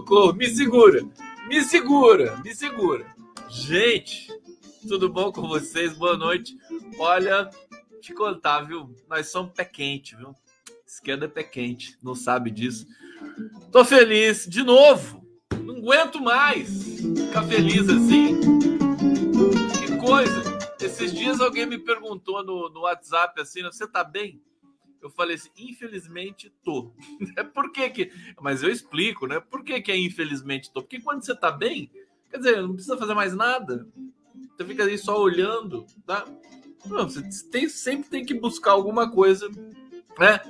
[0.00, 1.02] socorro, me segura,
[1.46, 3.06] me segura, me segura.
[3.50, 4.28] Gente,
[4.88, 5.96] tudo bom com vocês?
[5.96, 6.56] Boa noite.
[6.98, 7.50] Olha,
[8.00, 8.94] te contar, viu?
[9.08, 10.34] Nós somos pé quente, viu?
[10.86, 12.86] Esquerda é pé quente, não sabe disso.
[13.70, 15.22] Tô feliz de novo.
[15.62, 18.40] Não aguento mais ficar feliz assim.
[19.78, 20.58] Que coisa.
[20.80, 24.40] Esses dias alguém me perguntou no, no WhatsApp assim, você tá bem?
[25.02, 26.92] Eu falei assim, infelizmente tô.
[27.36, 28.12] É por que que...
[28.40, 29.40] Mas eu explico, né?
[29.40, 30.82] Por que que é infelizmente tô?
[30.82, 31.90] Porque quando você tá bem,
[32.30, 33.86] quer dizer, não precisa fazer mais nada.
[34.56, 36.26] Você fica aí só olhando, tá?
[36.86, 39.48] Não, você tem, sempre tem que buscar alguma coisa,
[40.18, 40.40] né?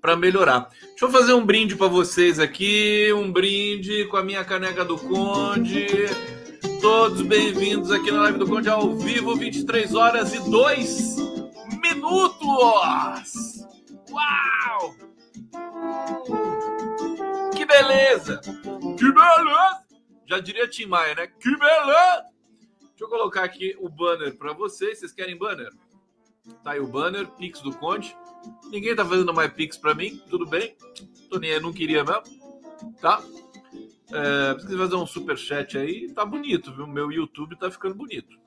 [0.00, 0.68] Para melhorar.
[0.82, 3.12] Deixa eu fazer um brinde para vocês aqui.
[3.12, 5.86] Um brinde com a minha caneca do Conde.
[6.80, 11.16] Todos bem-vindos aqui na live do Conde ao vivo, 23 horas e 2
[11.82, 13.59] minutos.
[14.10, 14.94] Uau!
[17.56, 18.40] Que beleza!
[18.98, 19.84] Que beleza!
[20.26, 21.26] Já diria Tim Maia, né?
[21.26, 22.24] Que beleza!
[22.80, 24.98] Deixa eu colocar aqui o banner para vocês.
[24.98, 25.70] Vocês querem banner?
[26.62, 28.16] Tá aí o banner, Pix do Conde.
[28.70, 30.76] Ninguém tá fazendo mais Pix para mim, tudo bem.
[31.32, 32.22] Aí, não queria mesmo.
[33.00, 33.22] Tá?
[34.12, 36.86] É, quiser fazer um super chat aí, tá bonito, viu?
[36.86, 38.38] Meu YouTube tá ficando bonito.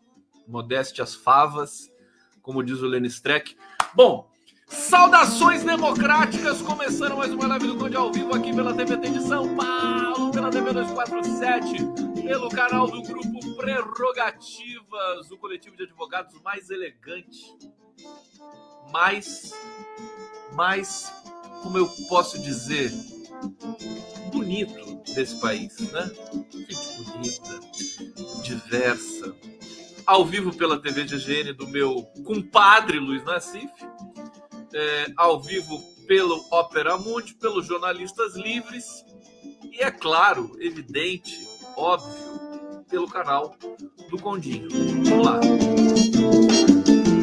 [0.48, 1.90] Modeste as favas,
[2.42, 3.56] como diz o Lenny Streck.
[3.94, 4.30] Bom,
[4.74, 9.56] Saudações democráticas, começando mais uma live do Conde ao vivo aqui pela TVT de São
[9.56, 11.76] Paulo, pela TV 247,
[12.24, 17.56] pelo canal do grupo Prerrogativas, o coletivo de advogados mais elegante,
[18.92, 19.54] mais,
[20.54, 21.14] mais,
[21.62, 22.92] como eu posso dizer,
[24.32, 26.12] bonito desse país, né?
[26.52, 27.60] Gente bonita,
[28.42, 29.36] diversa.
[30.06, 33.72] Ao vivo pela TV GGN do meu compadre Luiz Nassif
[34.74, 39.06] é, ao vivo pelo Opera Mundi, pelos jornalistas livres
[39.72, 43.56] e, é claro, evidente, óbvio, pelo canal
[44.10, 44.70] do Condinho.
[44.70, 45.40] Vamos lá.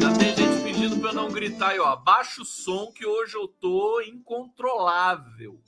[0.01, 1.87] Já tem gente pedindo para eu não gritar aí, ó.
[1.87, 5.61] Abaixa o som que hoje eu tô incontrolável.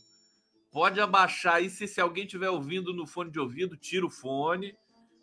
[0.72, 4.76] Pode abaixar aí se, se alguém estiver ouvindo no fone de ouvido, tira o fone,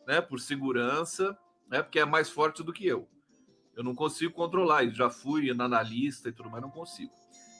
[0.06, 1.36] né, por segurança,
[1.68, 3.08] né, porque é mais forte do que eu.
[3.74, 4.84] Eu não consigo controlar.
[4.84, 7.12] Eu já fui na analista e tudo mais, não consigo.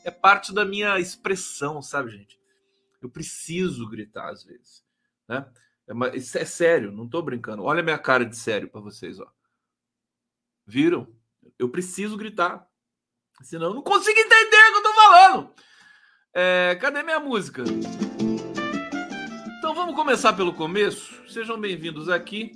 [0.05, 2.41] É parte da minha expressão, sabe, gente?
[3.01, 4.85] Eu preciso gritar às vezes,
[5.29, 5.47] né?
[5.87, 7.65] É, isso é sério, não tô brincando.
[7.65, 9.31] Olha a minha cara de sério para vocês, ó.
[10.67, 11.09] Viram?
[11.59, 12.67] Eu preciso gritar.
[13.43, 15.55] Senão eu não consigo entender o que eu tô falando.
[16.33, 17.65] É, cadê minha música?
[19.59, 21.29] Então vamos começar pelo começo.
[21.29, 22.53] Sejam bem-vindos aqui.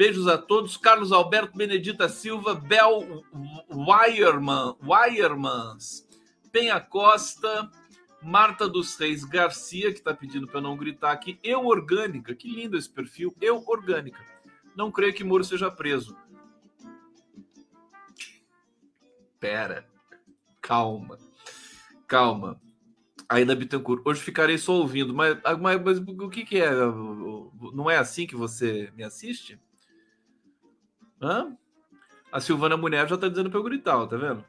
[0.00, 0.78] Beijos a todos.
[0.78, 3.22] Carlos Alberto Benedita Silva, Bel
[3.70, 6.08] Wireman, Wiremans,
[6.50, 7.70] Penha Costa,
[8.22, 11.38] Marta dos Reis Garcia, que está pedindo para não gritar aqui.
[11.44, 13.36] Eu Orgânica, que lindo esse perfil.
[13.42, 14.24] Eu Orgânica.
[14.74, 16.16] Não creio que Moro seja preso.
[19.38, 19.86] Pera.
[20.62, 21.18] Calma.
[22.06, 22.58] Calma.
[23.28, 24.00] Ainda Bittencourt.
[24.06, 26.70] Hoje ficarei só ouvindo, mas, mas, mas o que, que é?
[27.74, 29.60] Não é assim que você me assiste?
[31.20, 31.56] Hã?
[32.32, 34.44] A Silvana Mulher já tá dizendo para eu gritar, tá vendo?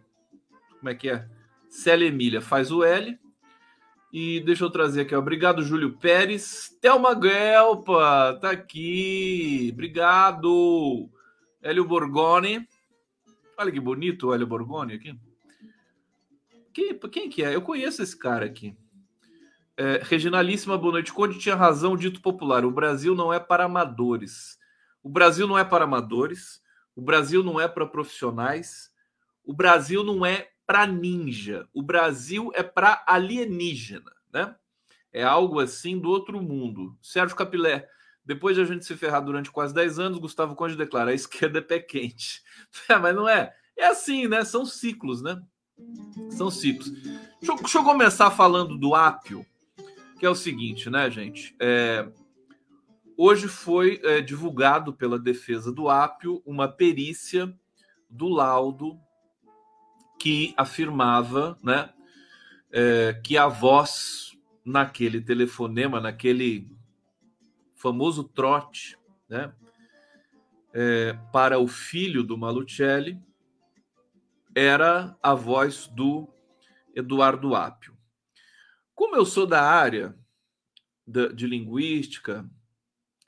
[0.80, 1.28] Como é que é?
[1.70, 3.20] Célia Emília faz o L.
[4.14, 5.20] E deixa eu trazer aqui, ó.
[5.20, 6.78] Obrigado, Júlio Pérez.
[6.82, 9.70] Thelma Guelpa, tá aqui.
[9.72, 11.10] Obrigado.
[11.62, 12.68] Hélio Borgoni.
[13.58, 15.18] Olha que bonito o Hélio Borgoni aqui.
[16.74, 17.56] Quem, quem que é?
[17.56, 18.76] Eu conheço esse cara aqui.
[19.78, 21.14] É, Reginalíssima, boa noite.
[21.14, 22.66] Conde tinha razão, dito popular.
[22.66, 24.60] O Brasil não é para amadores.
[25.02, 26.61] O Brasil não é para amadores.
[26.96, 28.92] O Brasil não é para profissionais.
[29.44, 31.68] O Brasil não é para ninja.
[31.74, 34.56] O Brasil é para alienígena, né?
[35.12, 36.98] É algo assim do outro mundo.
[37.02, 37.88] Sérgio Capilé,
[38.24, 41.60] depois de a gente se ferrar durante quase 10 anos, Gustavo Conde declara: a esquerda
[41.60, 42.42] é pé quente.
[42.88, 43.54] É, mas não é.
[43.78, 44.46] É assim, né?
[44.46, 45.42] São ciclos, né?
[46.30, 46.90] São ciclos.
[46.92, 49.46] Deixa eu, deixa eu começar falando do ápio,
[50.20, 51.56] que é o seguinte, né, gente?
[51.60, 52.08] É,
[53.24, 57.56] Hoje foi é, divulgado pela defesa do Ápio uma perícia
[58.10, 59.00] do laudo
[60.20, 61.94] que afirmava né,
[62.72, 64.36] é, que a voz
[64.66, 66.76] naquele telefonema, naquele
[67.76, 68.98] famoso trote,
[69.30, 69.54] né,
[70.74, 73.22] é, para o filho do Malucelli,
[74.56, 76.28] era a voz do
[76.96, 77.96] Eduardo Ápio.
[78.96, 80.18] Como eu sou da área
[81.06, 82.50] de linguística,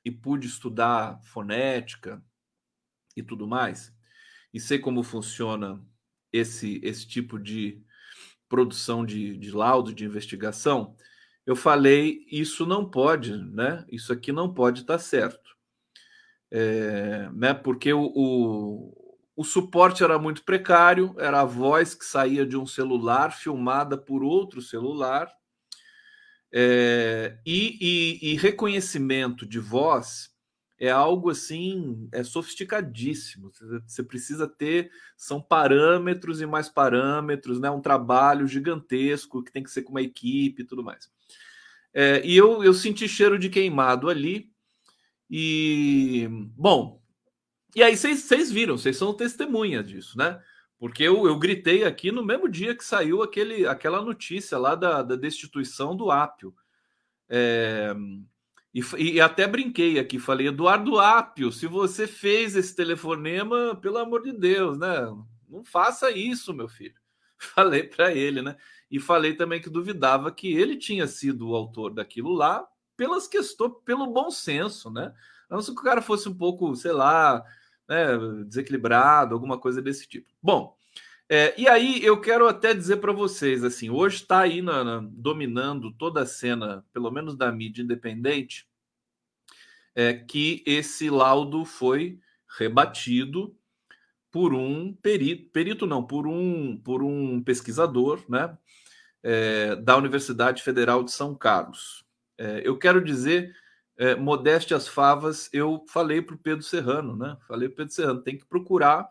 [0.04, 2.24] e pude estudar fonética
[3.16, 3.94] e tudo mais,
[4.54, 5.84] e sei como funciona
[6.32, 7.82] esse, esse tipo de
[8.50, 10.96] produção de, de laudo de investigação,
[11.46, 13.86] eu falei isso não pode, né?
[13.92, 15.56] Isso aqui não pode estar tá certo,
[16.52, 17.54] é, né?
[17.54, 22.66] Porque o, o, o suporte era muito precário, era a voz que saía de um
[22.66, 25.32] celular filmada por outro celular
[26.56, 30.30] é, e, e, e, reconhecimento de voz
[30.80, 33.52] é algo assim, é sofisticadíssimo.
[33.88, 37.72] Você precisa ter, são parâmetros e mais parâmetros, né?
[37.72, 41.10] Um trabalho gigantesco que tem que ser com uma equipe e tudo mais.
[41.92, 44.52] É, e eu, eu senti cheiro de queimado ali.
[45.30, 47.02] E, bom,
[47.76, 50.40] e aí vocês viram, vocês são testemunhas disso, né?
[50.84, 55.02] Porque eu, eu gritei aqui no mesmo dia que saiu aquele, aquela notícia lá da,
[55.02, 56.54] da destituição do Ápio.
[57.30, 57.96] É,
[58.74, 64.24] e, e, até brinquei aqui, falei, Eduardo Ápio, se você fez esse telefonema, pelo amor
[64.24, 65.10] de Deus, né?
[65.48, 67.00] Não faça isso, meu filho.
[67.40, 68.58] Falei para ele, né?
[68.92, 73.72] E falei também que duvidava que ele tinha sido o autor daquilo lá pelas questões,
[73.86, 75.14] pelo bom senso, né?
[75.50, 77.42] Não que o cara fosse um pouco, sei lá,
[77.88, 80.28] né, desequilibrado, alguma coisa desse tipo.
[80.42, 80.76] Bom,
[81.30, 85.10] é, e aí eu quero até dizer para vocês, assim, hoje está aí na, na,
[85.12, 88.68] dominando toda a cena, pelo menos da mídia independente,
[89.96, 92.20] é, que esse laudo foi
[92.58, 93.56] rebatido
[94.32, 98.58] por um perito, perito não, por um, por um pesquisador, né,
[99.22, 102.04] é, da Universidade Federal de São Carlos.
[102.38, 103.56] É, eu quero dizer
[103.98, 104.16] é,
[104.76, 107.38] às favas, eu falei para o Pedro Serrano, né?
[107.48, 109.10] Falei para Pedro Serrano, tem que procurar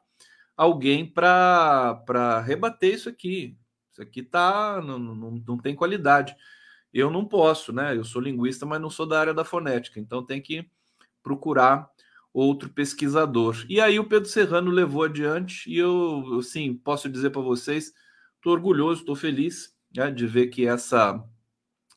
[0.57, 3.57] alguém para rebater isso aqui.
[3.91, 6.35] Isso aqui tá, não, não, não tem qualidade.
[6.93, 7.97] Eu não posso, né?
[7.97, 10.69] Eu sou linguista, mas não sou da área da fonética, então tem que
[11.23, 11.89] procurar
[12.33, 13.65] outro pesquisador.
[13.69, 17.93] E aí o Pedro Serrano levou adiante, e eu, assim, posso dizer para vocês,
[18.37, 21.23] estou orgulhoso, estou feliz né, de ver que essa,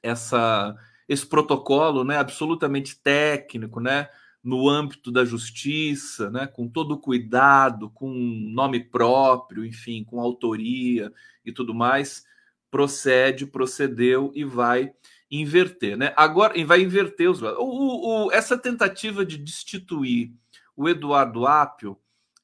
[0.04, 0.76] essa
[1.08, 4.10] esse protocolo, né, absolutamente técnico, né,
[4.44, 11.12] no âmbito da justiça, né, com todo o cuidado, com nome próprio, enfim, com autoria
[11.44, 12.26] e tudo mais,
[12.70, 14.94] procede, procedeu e vai
[15.30, 16.14] inverter, né?
[16.16, 17.42] Agora, e vai inverter os.
[17.42, 20.32] O, o, essa tentativa de destituir
[20.76, 21.98] o Eduardo Apio,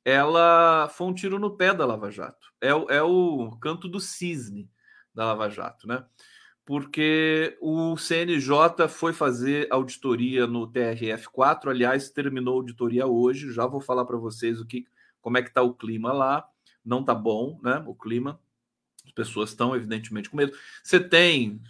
[0.03, 2.47] ela foi um tiro no pé da Lava Jato.
[2.59, 4.69] É, é o canto do cisne
[5.13, 6.03] da Lava Jato, né?
[6.65, 13.81] Porque o CNJ foi fazer auditoria no TRF4, aliás, terminou a auditoria hoje, já vou
[13.81, 14.85] falar para vocês o que,
[15.21, 16.47] como é que está o clima lá.
[16.83, 17.83] Não está bom, né?
[17.85, 18.39] O clima.
[19.05, 20.53] As pessoas estão evidentemente com medo.
[20.83, 21.61] Você tem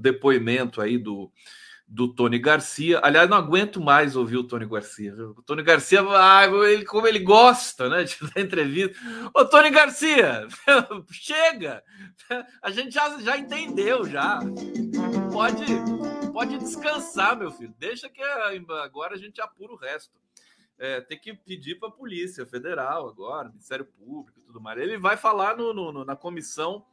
[0.00, 1.30] depoimento aí do
[1.88, 3.00] do Tony Garcia.
[3.02, 5.14] Aliás, não aguento mais ouvir o Tony Garcia.
[5.14, 8.94] O Tony Garcia, ah, ele, como ele gosta né, de dar entrevista.
[9.34, 10.46] Ô, Tony Garcia,
[11.10, 11.82] chega!
[12.62, 14.38] A gente já, já entendeu, já.
[15.32, 15.64] Pode,
[16.30, 17.74] pode descansar, meu filho.
[17.78, 20.12] Deixa que agora a gente apura o resto.
[20.78, 24.78] É, tem que pedir para a Polícia Federal agora, Ministério Público e tudo mais.
[24.78, 26.84] Ele vai falar no, no, na comissão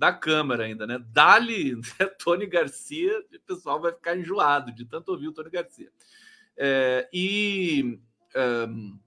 [0.00, 0.98] da Câmara ainda, né?
[1.12, 5.92] Dali, né, Tony Garcia, o pessoal vai ficar enjoado de tanto ouvir o Tony Garcia.
[6.56, 8.00] É, e,
[8.66, 8.98] um,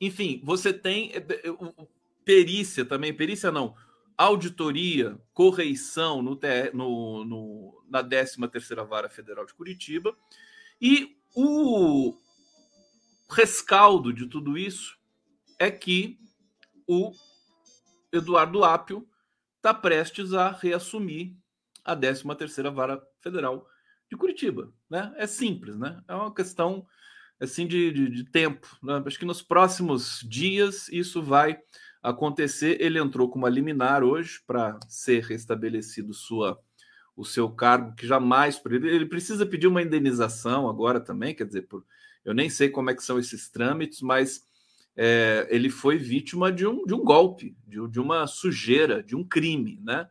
[0.00, 1.86] enfim, você tem é, é,
[2.24, 3.76] perícia também, perícia não,
[4.16, 6.36] auditoria, correição no,
[6.74, 10.16] no, no, na 13ª Vara Federal de Curitiba,
[10.80, 12.18] e o
[13.30, 14.98] rescaldo de tudo isso
[15.60, 16.18] é que
[16.88, 17.12] o
[18.12, 19.08] Eduardo Apio
[19.68, 21.34] está prestes a reassumir
[21.84, 23.68] a 13ª Vara Federal
[24.10, 24.72] de Curitiba.
[24.88, 25.12] Né?
[25.16, 26.02] É simples, né?
[26.08, 26.86] É uma questão
[27.38, 28.66] assim de, de, de tempo.
[28.82, 29.02] Né?
[29.04, 31.58] Acho que nos próximos dias isso vai
[32.02, 32.80] acontecer.
[32.80, 36.58] Ele entrou com uma liminar hoje para ser restabelecido sua,
[37.14, 41.84] o seu cargo, que jamais ele precisa pedir uma indenização agora também, quer dizer, por,
[42.24, 44.47] eu nem sei como é que são esses trâmites, mas
[45.00, 49.22] é, ele foi vítima de um, de um golpe, de, de uma sujeira, de um
[49.22, 50.08] crime, né?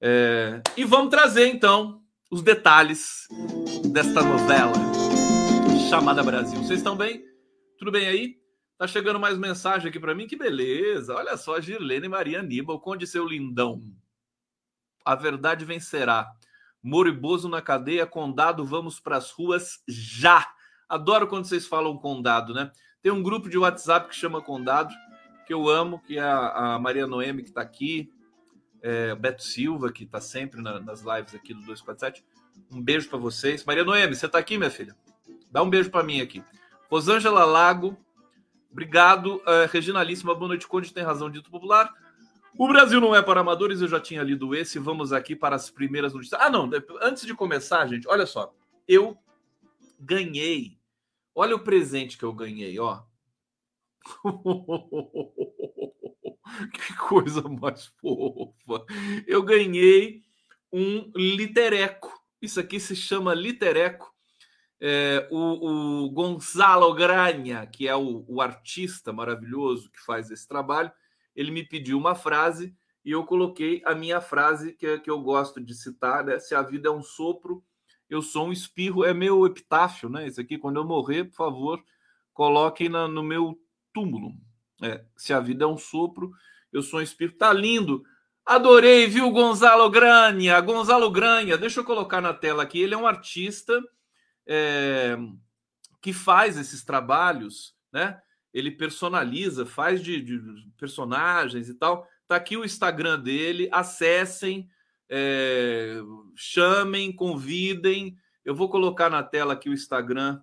[0.00, 3.28] É, e vamos trazer então os detalhes
[3.92, 4.74] desta novela
[5.88, 6.58] chamada Brasil.
[6.58, 7.24] Vocês estão bem?
[7.78, 8.36] Tudo bem aí?
[8.76, 11.14] Tá chegando mais mensagem aqui para mim, que beleza.
[11.14, 13.80] Olha só, Girlene Maria Aníbal, Conde seu lindão.
[15.04, 16.28] A verdade vencerá.
[16.82, 20.44] Moriboso na cadeia, condado, vamos para as ruas já.
[20.88, 22.72] Adoro quando vocês falam condado, né?
[23.06, 24.92] Tem um grupo de WhatsApp que chama Condado,
[25.46, 28.12] que eu amo, que é a, Maria Noemi, que está aqui,
[28.82, 32.24] é, Beto Silva, que está sempre na, nas lives aqui do 247.
[32.68, 33.64] Um beijo para vocês.
[33.64, 34.96] Maria Noemi, você está aqui, minha filha?
[35.52, 36.42] Dá um beijo para mim aqui.
[36.90, 37.96] Rosângela Lago,
[38.72, 39.36] obrigado.
[39.36, 41.94] Uh, Regina Alíssima, boa noite, Conde, tem razão, dito popular.
[42.58, 44.80] O Brasil não é para amadores, eu já tinha lido esse.
[44.80, 46.40] Vamos aqui para as primeiras notícias.
[46.40, 46.68] Ah, não,
[47.00, 48.52] antes de começar, gente, olha só.
[48.88, 49.16] Eu
[49.96, 50.75] ganhei.
[51.38, 53.02] Olha o presente que eu ganhei, ó.
[56.72, 58.86] que coisa mais fofa.
[59.26, 60.22] Eu ganhei
[60.72, 62.10] um litereco.
[62.40, 64.10] Isso aqui se chama litereco.
[64.80, 70.90] É, o, o, Gonzalo Granha, que é o, o artista maravilhoso que faz esse trabalho,
[71.34, 72.74] ele me pediu uma frase
[73.04, 76.38] e eu coloquei a minha frase que, que eu gosto de citar, né?
[76.38, 77.62] Se a vida é um sopro,
[78.08, 80.26] eu sou um espirro, é meu epitáfio, né?
[80.26, 81.82] Isso aqui, quando eu morrer, por favor,
[82.32, 83.58] coloquem na, no meu
[83.92, 84.32] túmulo.
[84.82, 86.30] É, se a vida é um sopro,
[86.72, 87.32] eu sou um espirro.
[87.32, 88.04] Tá lindo.
[88.44, 90.60] Adorei, viu, Gonzalo Granha?
[90.60, 92.80] Gonzalo Granha, deixa eu colocar na tela aqui.
[92.80, 93.82] Ele é um artista
[94.46, 95.16] é,
[96.00, 98.20] que faz esses trabalhos, né?
[98.56, 100.40] ele personaliza, faz de, de,
[100.78, 102.08] personagens e tal.
[102.26, 104.66] Tá aqui o Instagram dele, acessem,
[105.08, 105.96] é,
[106.34, 108.16] chamem, convidem.
[108.44, 110.40] Eu vou colocar na tela aqui o Instagram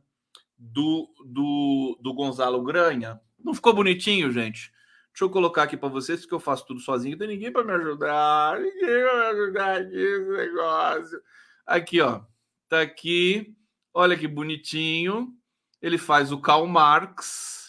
[0.58, 3.20] do, do, do Gonzalo Granha.
[3.40, 4.72] Não ficou bonitinho, gente?
[5.12, 7.12] Deixa eu colocar aqui para vocês, porque eu faço tudo sozinho.
[7.12, 8.60] Não tem ninguém para me ajudar.
[8.60, 11.22] Ninguém vai me ajudar aqui esse negócio.
[11.66, 12.22] Aqui, ó.
[12.68, 13.56] Tá aqui.
[13.94, 15.34] Olha que bonitinho.
[15.82, 17.64] Ele faz o Karl Marx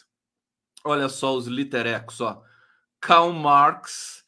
[0.86, 2.44] Olha só os literecos, ó.
[3.00, 4.23] Karl Marx.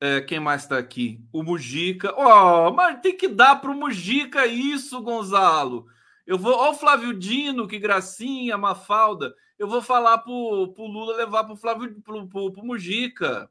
[0.00, 1.22] É, quem mais está aqui?
[1.30, 2.14] O Mujica.
[2.16, 5.86] Oh, mas tem que dar para o Mujica isso, Gonzalo.
[6.26, 6.54] Eu vou.
[6.54, 9.34] Ó, o Flávio Dino, que gracinha, Mafalda.
[9.58, 13.50] Eu vou falar pro, pro Lula levar pro Flávio pro, pro, pro Mujica.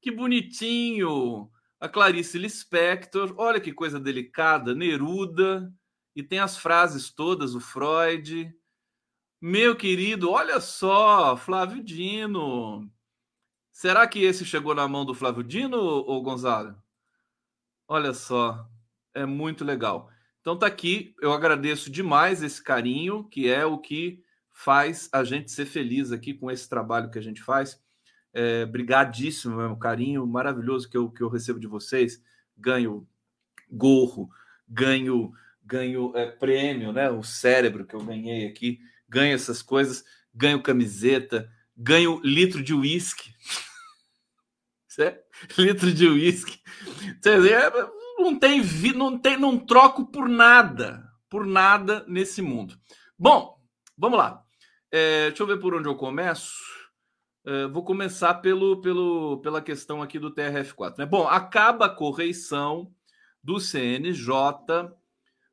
[0.00, 1.50] Que bonitinho.
[1.78, 3.34] A Clarice Lispector.
[3.36, 4.74] Olha que coisa delicada.
[4.74, 5.70] Neruda.
[6.16, 8.54] E tem as frases todas, o Freud.
[9.40, 12.90] Meu querido, olha só, Flávio Dino.
[13.74, 16.80] Será que esse chegou na mão do Flávio Dino, ou Gonzalo?
[17.88, 18.70] Olha só,
[19.12, 20.08] é muito legal.
[20.40, 25.50] Então tá aqui, eu agradeço demais esse carinho, que é o que faz a gente
[25.50, 27.82] ser feliz aqui com esse trabalho que a gente faz.
[28.32, 32.22] É, brigadíssimo, carinho maravilhoso que eu, que eu recebo de vocês.
[32.56, 33.04] Ganho
[33.68, 34.30] gorro,
[34.68, 35.32] ganho
[35.64, 37.10] ganho é, prêmio, né?
[37.10, 38.78] O cérebro que eu ganhei aqui
[39.08, 43.34] ganho essas coisas, ganho camiseta, ganho litro de uísque.
[45.58, 46.60] litro de uísque.
[48.18, 48.62] Não tem,
[48.94, 52.78] não tem, não troco por nada, por nada nesse mundo.
[53.18, 53.58] Bom,
[53.96, 54.42] vamos lá.
[54.90, 56.54] É, deixa eu ver por onde eu começo.
[57.44, 60.98] É, vou começar pelo, pelo, pela questão aqui do TRF4.
[60.98, 61.06] Né?
[61.06, 62.90] Bom, acaba a correição
[63.42, 64.24] do CNJ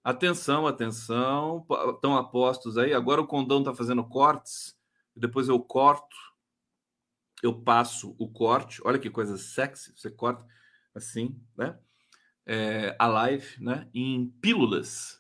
[0.04, 1.64] Atenção, atenção,
[1.94, 2.92] estão apostos aí.
[2.92, 4.76] Agora o Condão está fazendo cortes,
[5.22, 6.16] depois eu corto,
[7.44, 8.82] eu passo o corte.
[8.84, 10.46] Olha que coisa sexy, você corta
[10.94, 11.78] assim, né?
[12.46, 13.88] É, a live, né?
[13.94, 15.20] Em pílulas,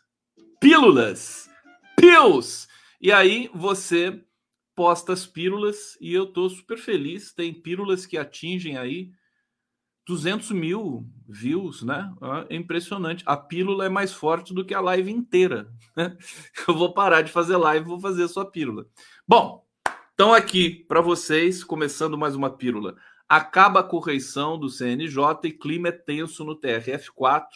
[0.60, 1.50] pílulas,
[1.96, 2.68] pills.
[3.00, 4.24] E aí você
[4.76, 7.32] posta as pílulas e eu tô super feliz.
[7.32, 9.12] Tem pílulas que atingem aí
[10.08, 12.12] 200 mil views, né?
[12.50, 13.24] É impressionante.
[13.26, 15.72] A pílula é mais forte do que a live inteira.
[15.96, 16.18] Né?
[16.68, 18.88] Eu vou parar de fazer live, vou fazer sua pílula.
[19.28, 19.61] Bom,
[20.22, 22.96] então aqui para vocês, começando mais uma pílula.
[23.28, 27.48] Acaba a correição do CNJ e clima é tenso no TRF4.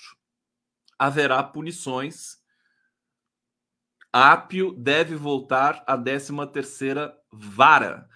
[0.98, 2.40] Haverá punições.
[4.12, 8.10] Ápio deve voltar à 13 terceira vara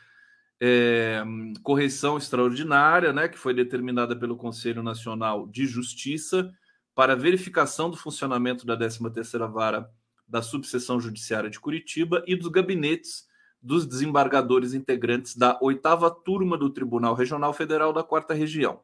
[0.59, 1.23] é,
[1.61, 6.51] correção extraordinária, né, que foi determinada pelo Conselho Nacional de Justiça
[6.95, 9.87] para verificação do funcionamento da 13ª Vara
[10.27, 13.28] da Subseção Judiciária de Curitiba e dos gabinetes
[13.61, 18.81] dos desembargadores integrantes da oitava turma do Tribunal Regional Federal da Quarta Região.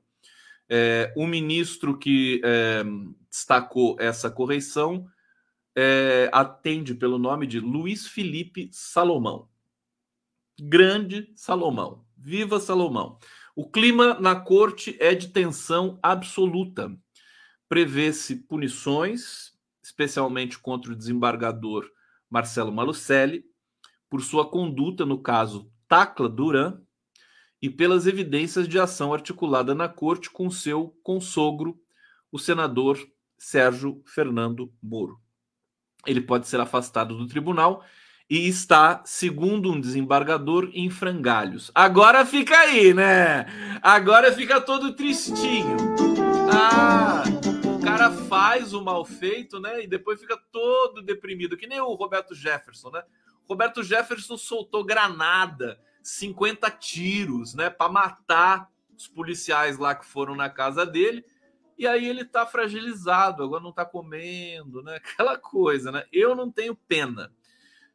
[0.68, 2.84] É, o ministro que é,
[3.30, 5.06] destacou essa correição
[5.76, 9.48] é, atende pelo nome de Luiz Felipe Salomão.
[10.60, 12.06] Grande Salomão.
[12.18, 13.20] Viva Salomão.
[13.56, 16.94] O clima na corte é de tensão absoluta.
[17.70, 19.54] Prevê-se punições,
[19.84, 21.90] especialmente contra o desembargador
[22.30, 23.46] Marcelo Malucelli,
[24.16, 26.80] por sua conduta no caso Tacla Duran
[27.62, 31.78] e pelas evidências de ação articulada na corte com seu consogro,
[32.32, 32.98] o senador
[33.38, 35.20] Sérgio Fernando Moro.
[36.08, 37.84] Ele pode ser afastado do tribunal
[38.30, 41.70] e está, segundo um desembargador, em frangalhos.
[41.76, 43.48] Agora fica aí, né?
[43.82, 45.76] Agora fica todo tristinho.
[46.50, 47.24] Ah,
[47.66, 49.84] o cara faz o mal feito, né?
[49.84, 53.04] E depois fica todo deprimido, que nem o Roberto Jefferson, né?
[53.48, 60.50] Roberto Jefferson soltou granada, 50 tiros, né, para matar os policiais lá que foram na
[60.50, 61.26] casa dele,
[61.78, 64.96] e aí ele está fragilizado, agora não está comendo, né?
[65.04, 66.06] Aquela coisa, né?
[66.12, 67.32] Eu não tenho pena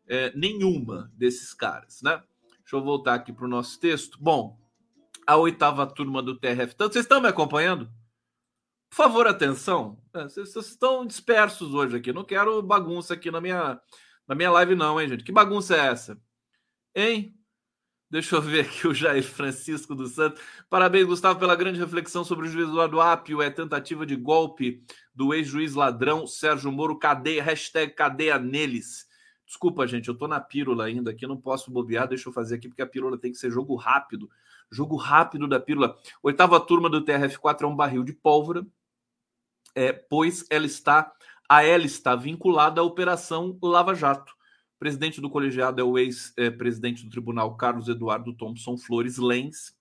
[0.06, 2.22] é, nenhuma desses caras, né?
[2.58, 4.18] Deixa eu voltar aqui para o nosso texto.
[4.20, 4.60] Bom,
[5.26, 6.74] a oitava turma do TRF.
[6.74, 7.90] Então, vocês estão me acompanhando?
[8.90, 9.98] Por favor, atenção.
[10.12, 12.12] É, vocês estão dispersos hoje aqui.
[12.12, 13.80] Não quero bagunça aqui na minha,
[14.30, 15.24] na minha live, não, hein, gente?
[15.24, 16.16] Que bagunça é essa?
[16.94, 17.36] Hein?
[18.08, 20.40] Deixa eu ver aqui o Jair Francisco dos Santos.
[20.68, 23.42] Parabéns, Gustavo, pela grande reflexão sobre o juiz Eduardo Apio.
[23.42, 26.96] É tentativa de golpe do ex-juiz ladrão Sérgio Moro.
[26.96, 29.04] Cadeia, hashtag cadeia neles.
[29.44, 32.06] Desculpa, gente, eu tô na pílula ainda aqui, não posso bobear.
[32.06, 34.30] Deixa eu fazer aqui, porque a pílula tem que ser jogo rápido.
[34.70, 35.98] Jogo rápido da pílula.
[36.22, 38.64] Oitava turma do TRF4 é um barril de pólvora,
[39.74, 41.12] é, pois ela está,
[41.50, 44.32] a ela está vinculada à Operação Lava Jato.
[44.78, 49.76] Presidente do colegiado é o ex-presidente do tribunal Carlos Eduardo Thompson Flores Lenz,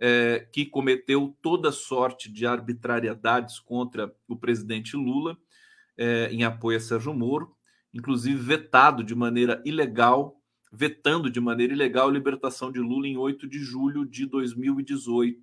[0.00, 5.36] é, que cometeu toda sorte de arbitrariedades contra o presidente Lula
[5.98, 7.54] é, em apoio a Sérgio Moro,
[7.92, 10.40] inclusive vetado de maneira ilegal,
[10.72, 15.42] vetando de maneira ilegal a libertação de Lula em 8 de julho de 2018,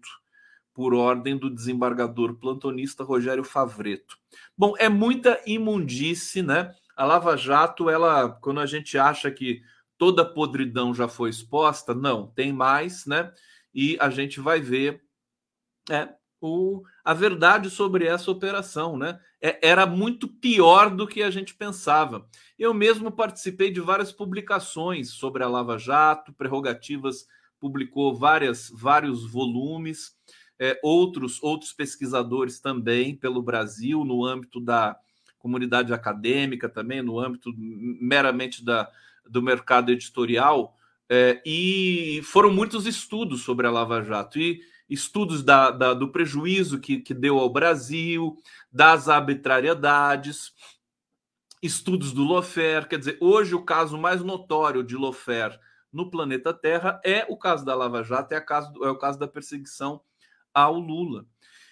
[0.79, 4.17] por ordem do desembargador plantonista Rogério Favreto.
[4.57, 6.73] Bom, é muita imundície, né?
[6.95, 9.61] a Lava Jato, ela, quando a gente acha que
[9.97, 13.29] toda podridão já foi exposta, não, tem mais, né?
[13.73, 15.03] E a gente vai ver
[15.89, 16.07] é,
[16.39, 19.19] o, a verdade sobre essa operação, né?
[19.41, 22.25] É, era muito pior do que a gente pensava.
[22.57, 27.27] Eu mesmo participei de várias publicações sobre a Lava Jato, Prerrogativas
[27.59, 30.13] publicou várias, vários volumes,
[30.59, 34.99] é, outros, outros pesquisadores também pelo Brasil, no âmbito da
[35.39, 38.91] comunidade acadêmica também, no âmbito meramente da,
[39.27, 40.75] do mercado editorial,
[41.07, 46.79] é, e foram muitos estudos sobre a Lava Jato, e estudos da, da, do prejuízo
[46.79, 48.35] que, que deu ao Brasil,
[48.71, 50.53] das arbitrariedades,
[51.61, 55.57] estudos do Lofer, quer dizer, hoje o caso mais notório de Lofer
[55.91, 59.27] no planeta Terra é o caso da Lava Jato, é, caso, é o caso da
[59.27, 60.01] perseguição
[60.53, 61.25] ao Lula.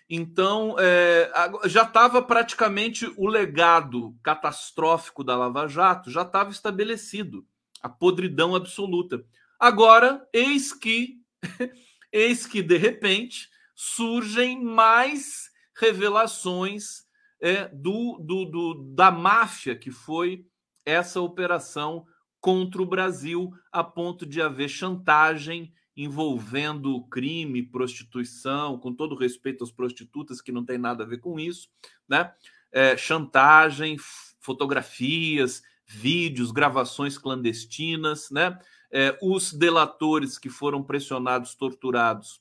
[0.10, 1.30] Então, é,
[1.66, 7.46] já estava praticamente o legado catastrófico da Lava Jato, já estava estabelecido,
[7.82, 9.26] a podridão absoluta.
[9.60, 11.18] Agora, eis que,
[12.12, 17.06] eis que de repente surgem mais revelações
[17.42, 20.46] é, do, do, do, da máfia que foi
[20.86, 22.06] essa operação
[22.40, 29.72] contra o Brasil, a ponto de haver chantagem envolvendo crime, prostituição, com todo respeito às
[29.72, 31.70] prostitutas, que não tem nada a ver com isso,
[32.08, 32.32] né?
[32.72, 33.98] É, chantagem,
[34.40, 38.60] fotografias, vídeos, gravações clandestinas, né?
[38.92, 42.40] É, os delatores que foram pressionados, torturados,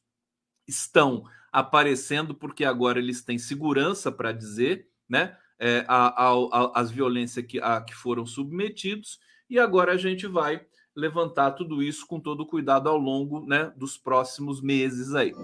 [0.69, 5.35] estão aparecendo porque agora eles têm segurança para dizer, né?
[5.59, 10.27] É, a, a, a, as violências que, a, que foram submetidos, e agora a gente
[10.27, 15.35] vai levantar tudo isso com todo cuidado ao longo né, dos próximos meses aí.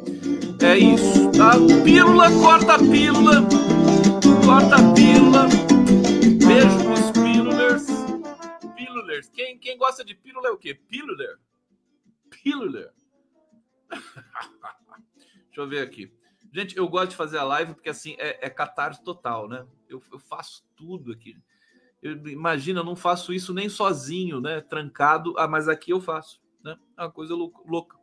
[0.62, 1.30] É isso?
[1.84, 3.42] Pílula, corta a pílula,
[4.46, 5.46] corta a pílula.
[6.46, 7.86] Beijo pros pílulers.
[8.74, 9.28] Pílulers.
[9.28, 10.74] Quem, quem gosta de pílula é o quê?
[10.74, 11.38] Píluler?
[12.30, 12.90] Píluler.
[15.46, 16.10] Deixa eu ver aqui.
[16.50, 19.66] Gente, eu gosto de fazer a live porque assim é, é catarse total, né?
[19.86, 21.36] Eu, eu faço tudo aqui.
[22.02, 24.60] Eu, imagina, eu não faço isso nem sozinho, né?
[24.60, 26.76] Trancado, ah, mas aqui eu faço, né?
[26.98, 27.96] É uma coisa louca.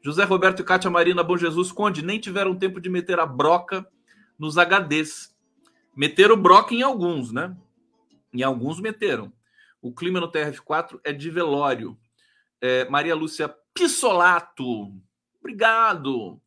[0.00, 3.86] José Roberto e Cátia Marina, Bom Jesus, Conde, nem tiveram tempo de meter a broca
[4.38, 5.34] nos HDs.
[5.96, 7.56] Meteram broca em alguns, né?
[8.32, 9.32] Em alguns meteram.
[9.80, 11.98] O clima no TRF4 é de velório.
[12.60, 14.92] É, Maria Lúcia Pissolato,
[15.40, 16.40] obrigado.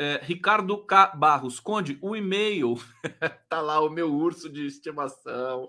[0.00, 1.08] É, Ricardo K.
[1.16, 2.76] Barros, Conde, o e-mail
[3.50, 5.68] tá lá o meu urso de estimação.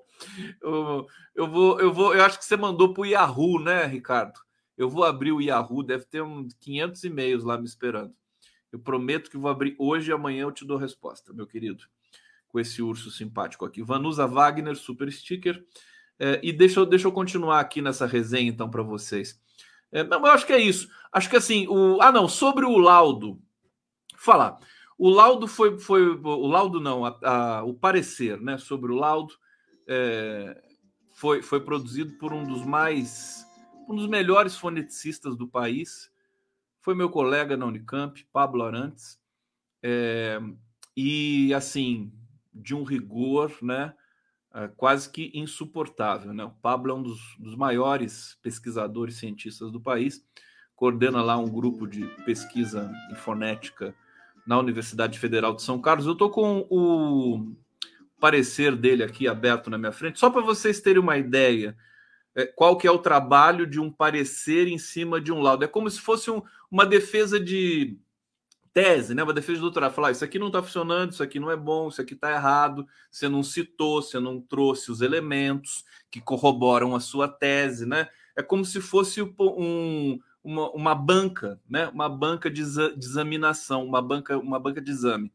[0.62, 4.40] Eu, eu vou, eu vou, eu acho que você mandou para o Yahoo, né, Ricardo?
[4.78, 8.14] Eu vou abrir o Yahoo, deve ter uns 500 e-mails lá me esperando.
[8.72, 11.84] Eu prometo que vou abrir hoje e amanhã eu te dou resposta, meu querido,
[12.48, 13.82] com esse urso simpático aqui.
[13.82, 15.66] Vanusa Wagner, super sticker.
[16.20, 19.42] É, e deixa deixa eu continuar aqui nessa resenha então para vocês.
[19.92, 20.88] É, não, eu acho que é isso.
[21.12, 23.42] Acho que assim, o ah não, sobre o laudo
[24.20, 24.60] falar.
[24.98, 29.34] O laudo foi, foi o laudo não, a, a, o parecer, né, sobre o laudo
[29.88, 30.62] é,
[31.12, 33.46] foi, foi produzido por um dos mais,
[33.88, 36.12] um dos melhores foneticistas do país.
[36.82, 39.20] Foi meu colega na Unicamp, Pablo Arantes,
[39.82, 40.40] é,
[40.96, 42.12] e assim
[42.54, 43.94] de um rigor, né,
[44.54, 46.44] é, quase que insuportável, né?
[46.44, 50.26] O Pablo é um dos, dos maiores pesquisadores cientistas do país,
[50.76, 53.96] coordena lá um grupo de pesquisa em fonética
[54.50, 56.08] na Universidade Federal de São Carlos.
[56.08, 57.54] Eu estou com o
[58.20, 61.78] parecer dele aqui aberto na minha frente, só para vocês terem uma ideia
[62.34, 65.66] é, qual que é o trabalho de um parecer em cima de um laudo.
[65.66, 68.00] É como se fosse um, uma defesa de
[68.74, 69.22] tese, né?
[69.22, 69.94] uma defesa de doutorado.
[69.94, 72.32] Falar, ah, isso aqui não está funcionando, isso aqui não é bom, isso aqui está
[72.32, 77.86] errado, você não citou, você não trouxe os elementos que corroboram a sua tese.
[77.86, 78.10] Né?
[78.36, 81.88] É como se fosse um, uma, uma banca, né?
[81.90, 85.32] uma banca de, de examinação, uma banca, uma banca de exame.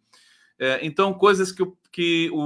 [0.58, 2.38] É, então, coisas que, que o,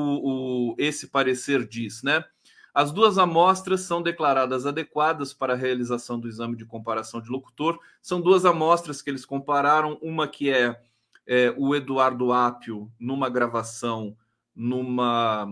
[0.72, 2.24] o, esse parecer diz, né?
[2.72, 7.78] As duas amostras são declaradas adequadas para a realização do exame de comparação de locutor.
[8.00, 10.80] São duas amostras que eles compararam, uma que é,
[11.26, 14.16] é o Eduardo Apio numa gravação
[14.58, 15.46] numa,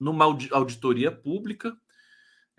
[0.00, 1.76] numa auditoria pública,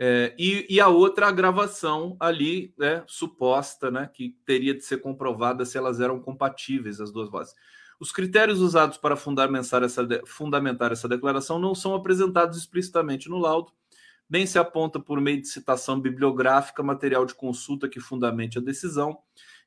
[0.02, 5.00] é, e, e, a outra a gravação ali, né, suposta, né, que teria de ser
[5.00, 7.54] comprovada se elas eram compatíveis, as duas vozes.
[8.00, 13.74] Os critérios usados para fundamentar essa, fundamentar essa declaração não são apresentados explicitamente no laudo,
[14.30, 19.18] nem se aponta por meio de citação bibliográfica material de consulta que fundamente a decisão.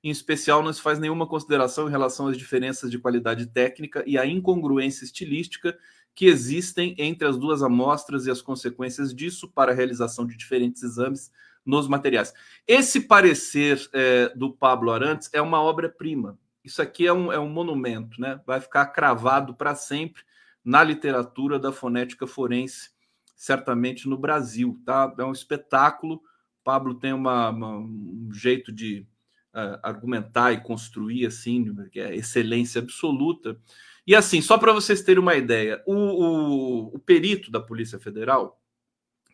[0.03, 4.17] Em especial, não se faz nenhuma consideração em relação às diferenças de qualidade técnica e
[4.17, 5.77] à incongruência estilística
[6.15, 10.83] que existem entre as duas amostras e as consequências disso para a realização de diferentes
[10.83, 11.31] exames
[11.65, 12.33] nos materiais.
[12.67, 17.49] Esse parecer é, do Pablo Arantes é uma obra-prima isso aqui é um, é um
[17.49, 18.41] monumento, né?
[18.47, 20.23] Vai ficar cravado para sempre
[20.65, 22.91] na literatura da fonética forense,
[23.35, 25.13] certamente no Brasil, tá?
[25.19, 26.23] É um espetáculo.
[26.63, 29.05] Pablo tem uma, uma um jeito de
[29.53, 33.59] uh, argumentar e construir assim, que é excelência absoluta.
[34.07, 38.61] E assim, só para vocês terem uma ideia, o, o, o, perito da Polícia Federal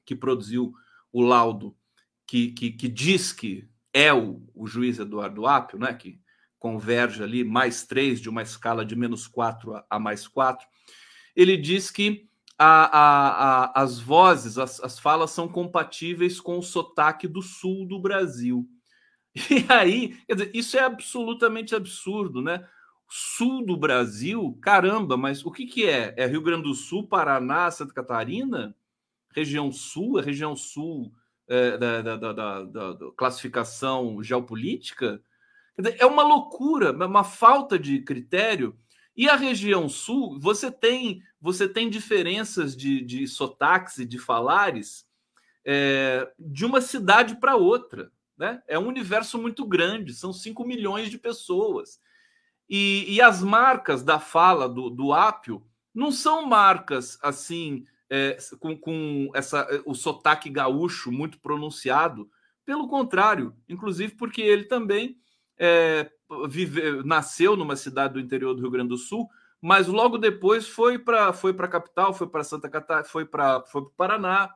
[0.04, 0.72] que produziu
[1.12, 1.76] o laudo
[2.26, 5.94] que, que, que diz que é o, o juiz Eduardo Apio, né?
[5.94, 6.20] Que
[6.58, 10.66] converge ali, mais 3 de uma escala de menos 4 a mais 4,
[11.34, 12.28] ele diz que
[12.58, 17.86] a, a, a, as vozes, as, as falas são compatíveis com o sotaque do sul
[17.86, 18.68] do Brasil.
[19.50, 22.66] E aí, dizer, isso é absolutamente absurdo, né?
[23.08, 26.14] Sul do Brasil, caramba, mas o que, que é?
[26.16, 28.76] É Rio Grande do Sul, Paraná, Santa Catarina?
[29.34, 30.18] Região Sul?
[30.18, 31.12] É região Sul
[31.48, 35.22] é, da, da, da, da, classificação geopolítica?
[35.98, 38.76] É uma loucura, é uma falta de critério.
[39.16, 45.06] E a região sul, você tem você tem diferenças de, de sotaques e de falares
[45.64, 48.10] é, de uma cidade para outra.
[48.36, 48.62] Né?
[48.66, 52.00] É um universo muito grande, são 5 milhões de pessoas.
[52.68, 58.76] E, e as marcas da fala do, do Ápio não são marcas assim, é, com,
[58.76, 62.28] com essa, o sotaque gaúcho muito pronunciado.
[62.64, 65.16] Pelo contrário, inclusive porque ele também
[65.58, 66.10] é,
[66.48, 69.28] vive, nasceu numa cidade do interior do Rio Grande do Sul,
[69.60, 73.82] mas logo depois foi para foi a capital, foi para Santa Catarina, foi para foi
[73.82, 74.54] o Paraná,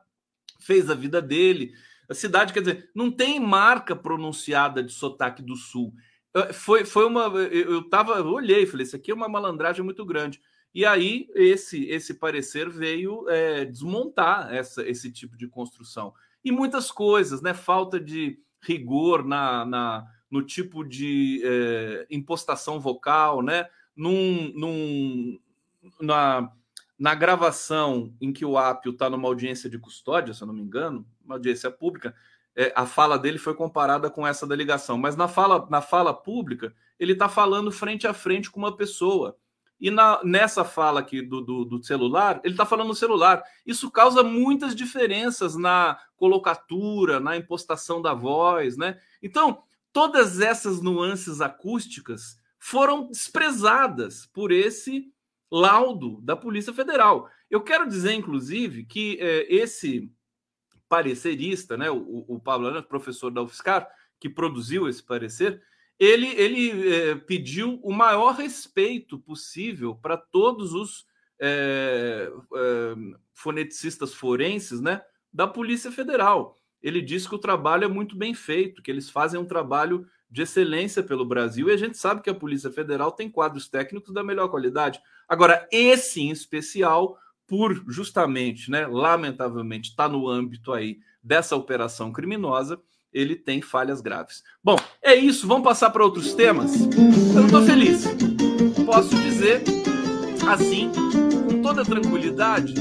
[0.59, 1.73] fez a vida dele.
[2.09, 5.93] A cidade, quer dizer, não tem marca pronunciada de sotaque do Sul.
[6.53, 7.25] Foi, foi uma.
[7.25, 10.41] Eu tava, eu olhei, falei, isso aqui é uma malandragem muito grande.
[10.73, 16.13] E aí, esse, esse parecer veio é, desmontar essa, esse tipo de construção.
[16.43, 17.53] E muitas coisas, né?
[17.53, 23.67] Falta de rigor na, na, no tipo de é, impostação vocal, né?
[23.95, 25.39] Num, num,
[26.01, 26.51] na,
[26.97, 30.63] na gravação em que o Apio está numa audiência de custódia, se eu não me
[30.63, 32.15] engano, uma audiência pública,
[32.55, 34.97] é, a fala dele foi comparada com essa da ligação.
[34.97, 39.37] Mas na fala, na fala pública, ele está falando frente a frente com uma pessoa.
[39.79, 43.43] E na, nessa fala aqui do, do, do celular, ele está falando no celular.
[43.65, 48.97] Isso causa muitas diferenças na colocatura, na impostação da voz, né?
[49.21, 55.11] Então, todas essas nuances acústicas foram desprezadas por esse
[55.51, 57.29] laudo da Polícia Federal.
[57.49, 60.09] Eu quero dizer, inclusive, que é, esse
[60.93, 65.59] parecerista, né, o, o Pablo professor da UFSCar, que produziu esse parecer,
[65.99, 71.05] ele, ele é, pediu o maior respeito possível para todos os
[71.39, 72.95] é, é,
[73.33, 75.01] foneticistas forenses né,
[75.31, 79.39] da Polícia Federal ele diz que o trabalho é muito bem feito, que eles fazem
[79.39, 83.29] um trabalho de excelência pelo Brasil, e a gente sabe que a Polícia Federal tem
[83.29, 84.99] quadros técnicos da melhor qualidade.
[85.27, 92.81] Agora, esse em especial, por justamente, né, lamentavelmente, está no âmbito aí dessa operação criminosa,
[93.13, 94.43] ele tem falhas graves.
[94.63, 96.73] Bom, é isso, vamos passar para outros temas.
[96.81, 98.05] Eu não estou feliz.
[98.85, 99.63] Posso dizer,
[100.49, 100.91] assim,
[101.47, 102.73] com toda tranquilidade,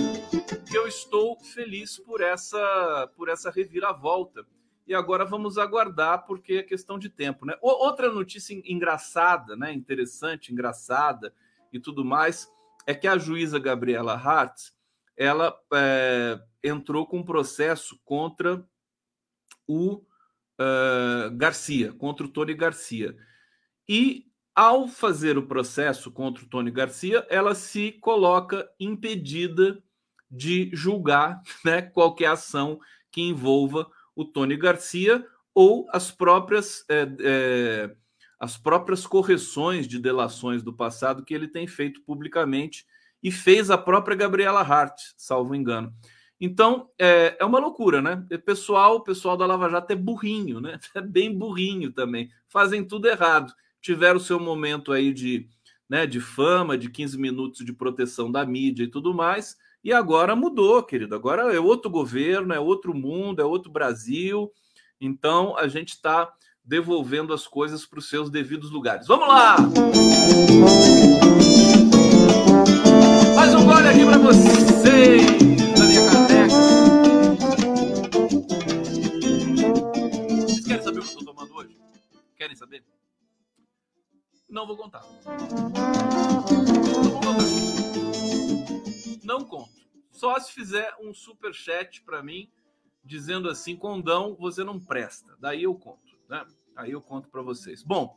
[0.74, 4.44] eu estou feliz por essa por essa reviravolta.
[4.86, 7.46] e agora vamos aguardar, porque é questão de tempo.
[7.46, 7.54] Né?
[7.60, 9.72] Outra notícia engraçada, né?
[9.72, 11.32] interessante, engraçada
[11.72, 12.50] e tudo mais,
[12.86, 14.58] é que a juíza Gabriela Hart
[15.16, 18.64] ela é, entrou com um processo contra
[19.66, 20.04] o
[20.58, 23.16] uh, Garcia, contra o Tony Garcia.
[23.88, 29.82] E ao fazer o processo contra o Tony Garcia, ela se coloca impedida
[30.30, 37.96] de julgar né, qualquer ação que envolva o Tony Garcia ou as próprias é, é,
[38.42, 42.84] as próprias correções de delações do passado que ele tem feito publicamente
[43.22, 45.94] e fez a própria Gabriela Hart, salvo engano.
[46.40, 48.26] Então é, é uma loucura, né?
[48.32, 50.76] O pessoal, pessoal da Lava Jato é burrinho, né?
[50.92, 52.30] É bem burrinho também.
[52.48, 53.54] Fazem tudo errado.
[53.80, 55.48] Tiveram seu momento aí de,
[55.88, 59.56] né, de fama, de 15 minutos de proteção da mídia e tudo mais.
[59.84, 61.14] E agora mudou, querido.
[61.14, 64.50] Agora é outro governo, é outro mundo, é outro Brasil.
[65.00, 66.28] Então a gente está
[66.64, 69.06] devolvendo as coisas para os seus devidos lugares.
[69.06, 69.56] Vamos lá!
[73.34, 75.42] Mais um gole aqui para vocês!
[82.36, 82.84] Querem saber?
[84.50, 85.04] Não vou contar.
[85.24, 87.36] Não vou contar.
[89.22, 89.70] Não conto.
[90.10, 92.50] Só se fizer um super chat para mim
[93.04, 95.36] dizendo assim, condão, você não presta.
[95.38, 96.44] Daí eu conto, né?
[96.76, 97.82] Aí eu conto para vocês.
[97.82, 98.16] Bom,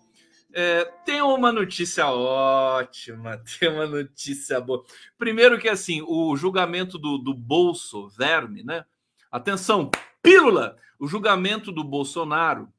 [0.54, 4.84] é, tem uma notícia ótima, tem uma notícia boa.
[5.18, 8.86] Primeiro que assim, o julgamento do, do Bolso Verme, né?
[9.32, 9.92] Atenção,
[10.22, 10.78] pílula!
[10.98, 12.72] O julgamento do Bolsonaro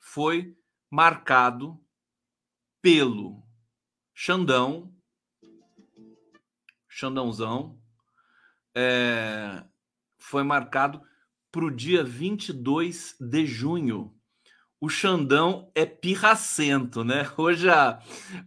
[0.00, 0.56] foi
[0.90, 1.80] marcado
[2.82, 3.42] pelo
[4.12, 4.92] Xandão,
[6.88, 7.78] Xandãozão,
[8.74, 9.64] é,
[10.18, 11.02] foi marcado
[11.56, 14.14] para o dia 22 de junho.
[14.78, 17.26] O Xandão é pirracento, né?
[17.34, 17.98] Hoje a,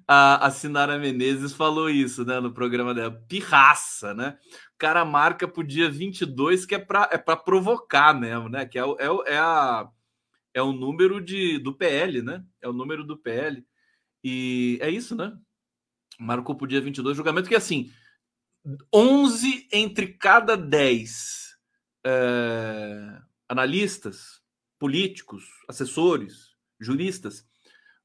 [0.08, 3.10] a, a Sinara Menezes falou isso né, no programa dela.
[3.28, 4.38] Pirraça, né?
[4.76, 8.68] O cara marca para o dia 22, que é para é provocar mesmo, né?
[8.68, 9.90] Que é, é, é a
[10.54, 12.46] é o número de, do PL, né?
[12.62, 13.66] É o número do PL.
[14.24, 15.36] E é isso, né?
[16.20, 17.92] Marcou para o dia 22 julgamento, que assim,
[18.94, 21.39] 11 entre cada 10
[22.10, 24.42] é, analistas,
[24.80, 27.46] políticos, assessores, juristas,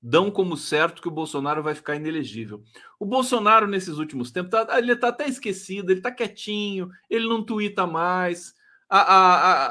[0.02, 2.62] dão como certo que o Bolsonaro vai ficar inelegível.
[2.98, 7.42] O Bolsonaro, nesses últimos tempos, tá, ele está até esquecido, ele está quietinho, ele não
[7.42, 8.54] tuita mais,
[8.88, 9.66] a, a,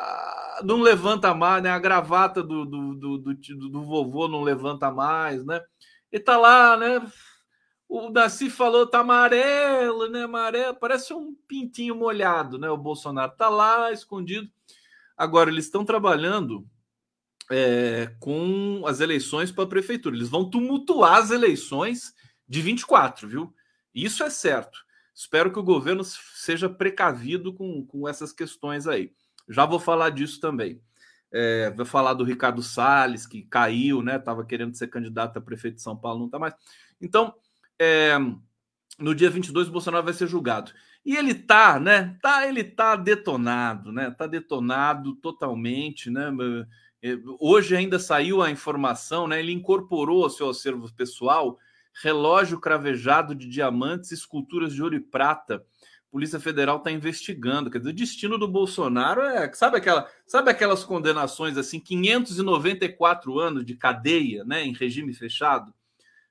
[0.59, 1.69] a, não levanta mais, né?
[1.69, 5.61] A gravata do, do, do, do, do vovô não levanta mais, né?
[6.11, 6.99] Ele tá lá, né?
[7.95, 10.23] O Daci falou, tá amarelo, né?
[10.23, 12.67] Amarelo, parece um pintinho molhado, né?
[12.67, 14.49] O Bolsonaro tá lá escondido.
[15.15, 16.67] Agora, eles estão trabalhando
[17.51, 20.15] é, com as eleições para a prefeitura.
[20.15, 22.15] Eles vão tumultuar as eleições
[22.49, 23.53] de 24, viu?
[23.93, 24.79] Isso é certo.
[25.13, 29.13] Espero que o governo seja precavido com, com essas questões aí.
[29.47, 30.81] Já vou falar disso também.
[31.31, 34.15] É, vou falar do Ricardo Salles, que caiu, né?
[34.15, 36.55] Estava querendo ser candidato a prefeito de São Paulo, não está mais.
[36.99, 37.35] Então,
[37.83, 38.17] é,
[38.97, 40.71] no dia 22, o Bolsonaro vai ser julgado.
[41.05, 42.17] E ele tá, né?
[42.21, 44.09] Tá, ele tá detonado, né?
[44.11, 46.31] Tá detonado totalmente, né?
[47.01, 49.39] É, hoje ainda saiu a informação, né?
[49.39, 51.57] Ele incorporou ao seu acervo pessoal
[52.01, 55.63] relógio cravejado de diamantes, esculturas de ouro e prata.
[56.09, 57.69] Polícia Federal está investigando.
[57.69, 59.51] Quer dizer, o destino do Bolsonaro é.
[59.53, 65.73] Sabe, aquela, sabe aquelas condenações assim, 594 anos de cadeia, né, em regime fechado?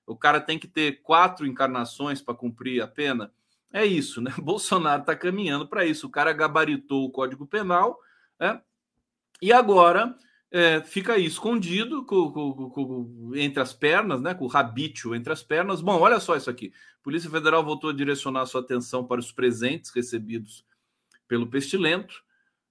[0.06, 3.32] O cara tem que ter quatro encarnações para cumprir a pena.
[3.72, 4.32] É isso, né?
[4.38, 6.06] Bolsonaro está caminhando para isso.
[6.06, 7.98] O cara gabaritou o Código Penal,
[8.38, 8.60] né?
[9.40, 10.14] E agora
[10.52, 15.32] é, fica aí escondido com, com, com, entre as pernas, né, com o rabítio entre
[15.32, 15.80] as pernas.
[15.80, 16.72] Bom, olha só isso aqui.
[17.02, 20.64] Polícia Federal voltou a direcionar sua atenção para os presentes recebidos
[21.26, 22.22] pelo pestilento,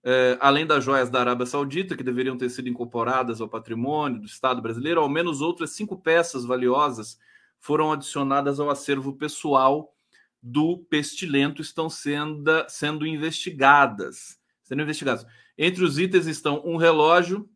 [0.04, 4.26] é, além das joias da Arábia Saudita, que deveriam ter sido incorporadas ao patrimônio do
[4.26, 7.20] Estado brasileiro, ao menos outras cinco peças valiosas
[7.60, 9.96] foram adicionadas ao acervo pessoal
[10.42, 14.40] do pestilento, estão sendo, sendo investigadas.
[14.64, 15.26] Sendo investigadas.
[15.56, 17.48] Entre os itens estão um relógio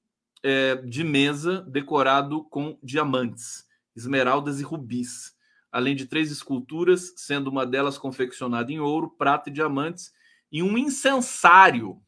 [0.44, 5.34] é, de mesa decorado com diamantes, esmeraldas e rubis,
[5.72, 10.14] além de três esculturas, sendo uma delas confeccionada em ouro, prata e diamantes,
[10.52, 12.00] e um incensário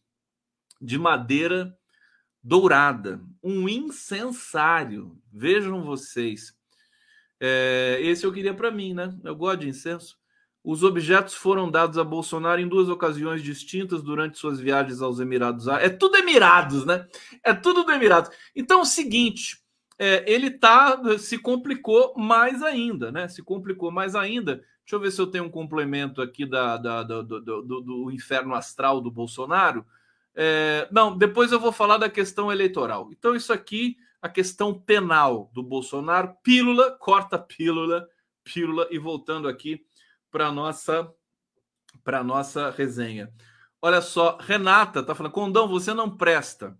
[0.81, 1.75] de madeira
[2.43, 3.21] dourada.
[3.43, 5.17] Um incensário.
[5.31, 6.55] Vejam vocês.
[7.39, 9.15] É, esse eu queria para mim, né?
[9.23, 10.17] Eu gosto de incenso.
[10.63, 15.67] Os objetos foram dados a Bolsonaro em duas ocasiões distintas durante suas viagens aos Emirados
[15.67, 15.91] Árabes.
[15.91, 17.07] É tudo Emirados, né?
[17.43, 18.29] É tudo do Emirados.
[18.53, 19.59] Então é o seguinte,
[19.97, 23.27] é, ele tá se complicou mais ainda, né?
[23.27, 24.55] Se complicou mais ainda.
[24.83, 28.11] Deixa eu ver se eu tenho um complemento aqui da, da, da do, do, do,
[28.11, 29.85] inferno astral do Bolsonaro.
[30.39, 33.09] É, não, depois eu vou falar da questão eleitoral.
[33.11, 38.07] Então, isso aqui, a questão penal do Bolsonaro, pílula, corta pílula,
[38.43, 39.83] pílula, e voltando aqui
[40.29, 41.11] para nossa
[42.03, 43.33] para nossa resenha.
[43.81, 46.77] Olha só, Renata tá falando: Condão, você não presta.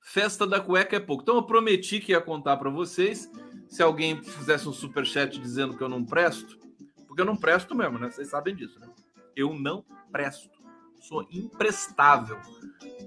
[0.00, 1.22] Festa da cueca é pouco.
[1.22, 3.30] Então eu prometi que ia contar para vocês.
[3.68, 6.58] Se alguém fizesse um super chat dizendo que eu não presto,
[7.06, 8.10] porque eu não presto mesmo, né?
[8.10, 8.88] Vocês sabem disso, né?
[9.36, 10.53] Eu não presto.
[11.04, 12.40] Sou imprestável.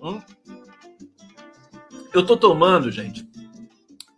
[0.03, 0.21] Hum?
[2.13, 3.27] Eu tô tomando, gente,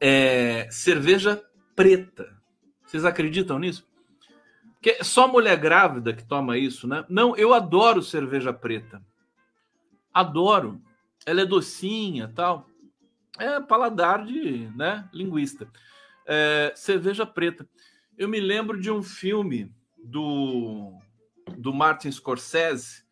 [0.01, 1.41] é, cerveja
[1.77, 2.37] preta.
[2.85, 3.87] Vocês acreditam nisso?
[4.81, 7.05] Que é só mulher grávida que toma isso, né?
[7.07, 9.01] Não, eu adoro cerveja preta.
[10.13, 10.81] Adoro.
[11.25, 12.67] Ela é docinha, tal.
[13.37, 15.69] É paladar de, né, linguista.
[16.27, 17.65] É, cerveja preta.
[18.17, 20.97] Eu me lembro de um filme do
[21.57, 23.07] do Martin Scorsese.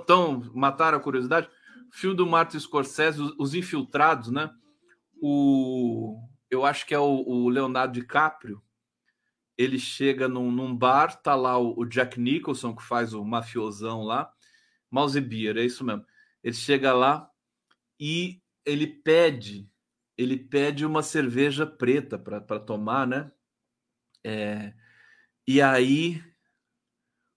[0.00, 1.48] Então, então mataram a curiosidade.
[1.92, 4.50] Filme do Martin Scorsese, Os, os Infiltrados, né?
[5.20, 6.18] O
[6.50, 8.62] eu acho que é o, o Leonardo DiCaprio
[9.56, 14.02] ele chega num, num, bar, tá lá o, o, Jack Nicholson, que faz o mafiosão
[14.02, 14.32] lá,
[14.90, 16.04] Mouse Beer, é isso mesmo.
[16.42, 17.30] Ele chega lá
[17.98, 19.68] e ele pede,
[20.16, 23.30] ele pede uma cerveja preta para tomar, né?
[24.24, 24.72] É,
[25.46, 26.22] e aí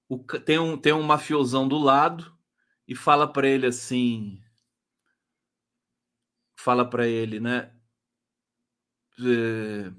[0.09, 2.34] o, tem, um, tem um mafiosão do lado
[2.87, 4.41] e fala para ele assim,
[6.57, 7.71] fala para ele, né?
[9.19, 9.91] É,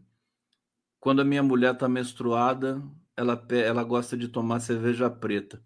[1.01, 2.83] quando a minha mulher está menstruada,
[3.17, 5.63] ela, ela gosta de tomar cerveja preta.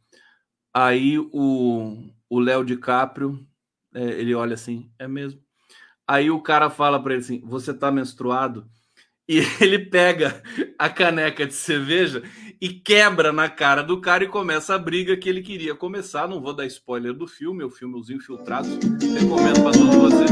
[0.72, 3.46] Aí o Léo DiCaprio,
[3.94, 5.42] é, ele olha assim, é mesmo?
[6.06, 8.68] Aí o cara fala para ele assim: Você está menstruado?
[9.28, 10.42] E ele pega
[10.78, 12.22] a caneca de cerveja
[12.61, 16.29] e quebra na cara do cara e começa a briga que ele queria começar.
[16.29, 20.31] Não vou dar spoiler do filme, o filme Os Infiltrados, recomendo para todos vocês.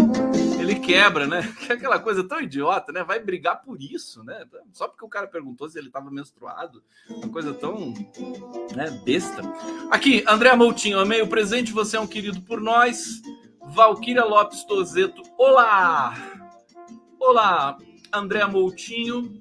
[0.60, 1.40] Ele quebra, né?
[1.68, 3.02] É aquela coisa tão idiota, né?
[3.02, 4.44] Vai brigar por isso, né?
[4.72, 6.82] Só porque o cara perguntou se ele estava menstruado.
[7.08, 7.94] Uma coisa tão
[8.74, 9.42] né, besta.
[9.90, 13.22] Aqui, André Moutinho, amei o presente, você é um querido por nós.
[13.62, 16.14] Valquíria Lopes Tozeto, olá!
[17.20, 17.76] Olá,
[18.12, 19.40] André Moutinho,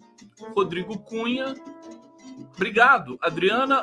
[0.54, 1.56] Rodrigo Cunha,
[2.56, 3.82] Obrigado, Adriana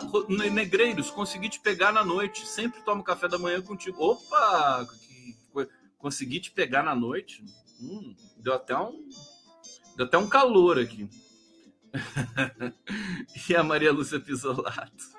[0.52, 1.10] Negreiros.
[1.10, 2.46] Consegui te pegar na noite.
[2.46, 4.02] Sempre tomo café da manhã contigo.
[4.02, 4.86] Opa!
[5.98, 7.44] Consegui te pegar na noite.
[7.80, 9.08] Hum, deu até um,
[9.96, 11.08] deu até um calor aqui.
[13.48, 15.14] e a Maria Lúcia Pisolato.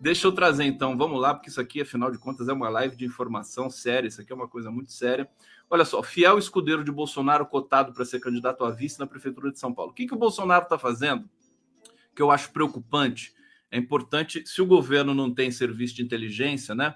[0.00, 2.96] Deixa eu trazer então, vamos lá, porque isso aqui, afinal de contas, é uma live
[2.96, 4.08] de informação séria.
[4.08, 5.28] Isso aqui é uma coisa muito séria.
[5.70, 9.58] Olha só, fiel escudeiro de Bolsonaro cotado para ser candidato a vice na Prefeitura de
[9.58, 9.92] São Paulo.
[9.92, 11.28] O que, que o Bolsonaro está fazendo?
[12.14, 13.34] Que eu acho preocupante.
[13.70, 16.94] É importante, se o governo não tem serviço de inteligência, né?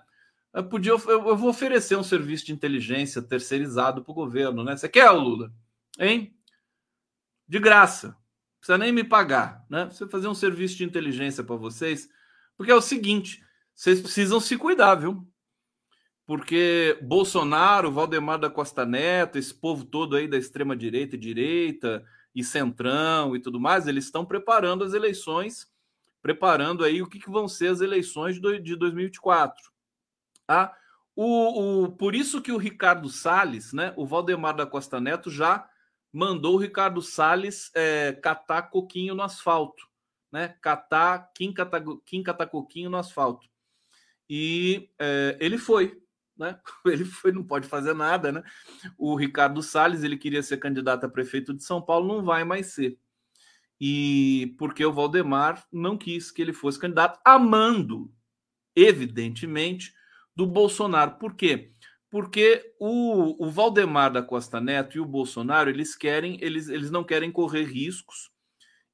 [0.54, 4.76] Eu, podia, eu, eu vou oferecer um serviço de inteligência terceirizado para o governo, né?
[4.76, 5.52] Você quer, Lula?
[5.98, 6.34] Hein?
[7.46, 8.08] De graça.
[8.08, 8.16] Não
[8.60, 9.86] precisa nem me pagar, né?
[9.86, 12.08] Você fazer um serviço de inteligência para vocês,
[12.56, 13.42] porque é o seguinte:
[13.74, 15.26] vocês precisam se cuidar, viu?
[16.26, 22.04] Porque Bolsonaro, Valdemar da Costa Neto, esse povo todo aí da extrema direita e direita,
[22.34, 25.66] e Centrão e tudo mais, eles estão preparando as eleições,
[26.22, 29.54] preparando aí o que, que vão ser as eleições de 2024.
[30.46, 30.74] Tá?
[31.14, 35.68] O, o, por isso que o Ricardo Salles, né, o Valdemar da Costa Neto já
[36.12, 39.86] mandou o Ricardo Salles é, catar coquinho no asfalto,
[40.32, 40.56] né?
[40.60, 43.48] Catar, quem catar, quem catar coquinho no asfalto.
[44.28, 46.00] E é, ele foi,
[46.38, 46.58] né?
[46.86, 48.42] Ele foi, não pode fazer nada, né?
[48.96, 52.68] O Ricardo Salles, ele queria ser candidato a prefeito de São Paulo, não vai mais
[52.68, 52.98] ser.
[53.80, 58.12] E porque o Valdemar não quis que ele fosse candidato, amando,
[58.74, 59.92] evidentemente,
[60.34, 61.12] do Bolsonaro.
[61.18, 61.72] Por quê?
[62.10, 67.04] Porque o, o Valdemar da Costa Neto e o Bolsonaro, eles querem, eles, eles não
[67.04, 68.30] querem correr riscos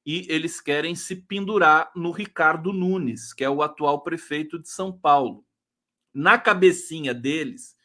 [0.05, 4.91] e eles querem se pendurar no Ricardo Nunes, que é o atual prefeito de São
[4.91, 5.44] Paulo
[6.15, 7.75] na cabecinha deles,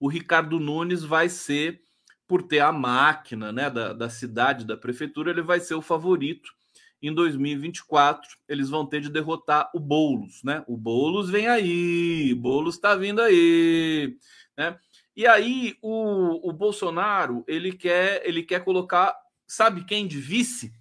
[0.00, 1.80] o Ricardo Nunes vai ser,
[2.26, 6.50] por ter a máquina né, da, da cidade, da prefeitura, ele vai ser o favorito.
[7.00, 10.64] Em 2024, eles vão ter de derrotar o Boulos, né?
[10.66, 14.16] O Boulos vem aí, Boulos está vindo aí,
[14.56, 14.76] né?
[15.14, 19.14] E aí o, o Bolsonaro ele quer ele quer colocar,
[19.46, 20.72] sabe quem de vice?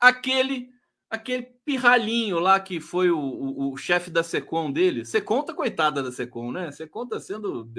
[0.00, 0.70] Aquele
[1.10, 5.04] aquele pirralhinho lá que foi o, o, o chefe da Secom dele.
[5.04, 6.70] Secom tá coitada da Secom, né?
[6.72, 7.70] Secom tá sendo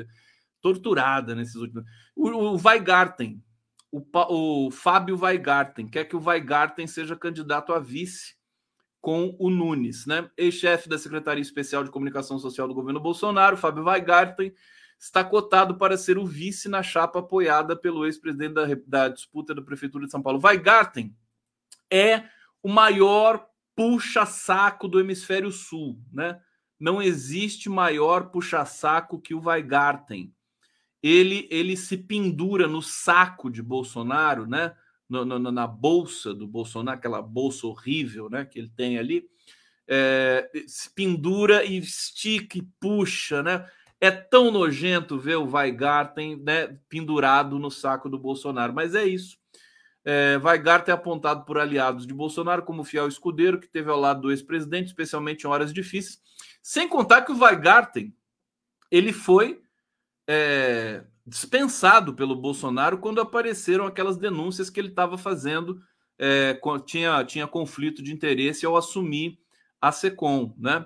[0.61, 1.84] torturada nesses últimos.
[2.15, 3.43] O, o Weigarten,
[3.91, 4.01] o,
[4.67, 8.36] o Fábio Weigarten, quer que o Weigarten seja candidato a vice
[8.99, 10.30] com o Nunes, né?
[10.36, 14.53] Ex-chefe da Secretaria Especial de Comunicação Social do governo Bolsonaro, Fábio Weigarten,
[14.99, 19.61] está cotado para ser o vice na chapa apoiada pelo ex-presidente da, da disputa da
[19.61, 20.41] Prefeitura de São Paulo.
[20.43, 21.15] Weigarten
[21.89, 22.23] é
[22.61, 26.39] o maior puxa-saco do hemisfério sul, né?
[26.79, 30.33] Não existe maior puxa-saco que o Weigarten.
[31.01, 34.75] Ele, ele se pendura no saco de Bolsonaro, né?
[35.07, 38.45] No, no, na bolsa do Bolsonaro, aquela bolsa horrível, né?
[38.45, 39.25] Que ele tem ali,
[39.87, 43.65] é, se pendura e estica e puxa, né?
[43.99, 49.37] É tão nojento ver o Weigarten né, pendurado no saco do Bolsonaro, mas é isso.
[50.09, 54.21] É, Weigarten é apontado por aliados de Bolsonaro como fiel escudeiro que teve ao lado
[54.21, 56.21] do ex-presidente, especialmente em horas difíceis.
[56.63, 58.15] Sem contar que o Weigarten
[58.89, 59.61] ele foi
[60.25, 65.81] é, dispensado pelo Bolsonaro quando apareceram aquelas denúncias que ele estava fazendo,
[66.17, 69.37] é, tinha, tinha conflito de interesse ao assumir
[69.81, 70.85] a SECOM, né?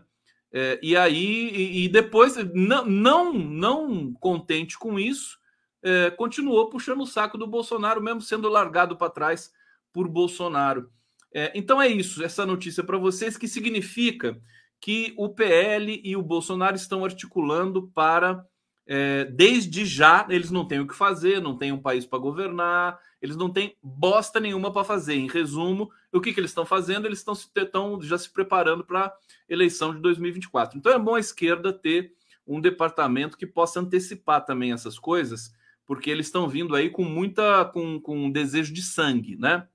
[0.52, 5.38] É, e aí, e, e, depois, não, não, não contente com isso,
[5.84, 9.52] é, continuou puxando o saco do Bolsonaro, mesmo sendo largado para trás
[9.92, 10.90] por Bolsonaro.
[11.34, 14.40] É, então é isso, essa notícia para vocês, que significa
[14.80, 18.46] que o PL e o Bolsonaro estão articulando para,
[18.86, 23.00] é, desde já, eles não têm o que fazer, não têm um país para governar,
[23.22, 25.14] eles não têm bosta nenhuma para fazer.
[25.14, 27.06] Em resumo, o que, que eles estão fazendo?
[27.06, 29.14] Eles estão já se preparando para a
[29.48, 30.78] eleição de 2024.
[30.78, 32.14] Então é bom a esquerda ter
[32.46, 35.54] um departamento que possa antecipar também essas coisas
[35.92, 39.68] porque eles estão vindo aí com muita com, com desejo de sangue, né?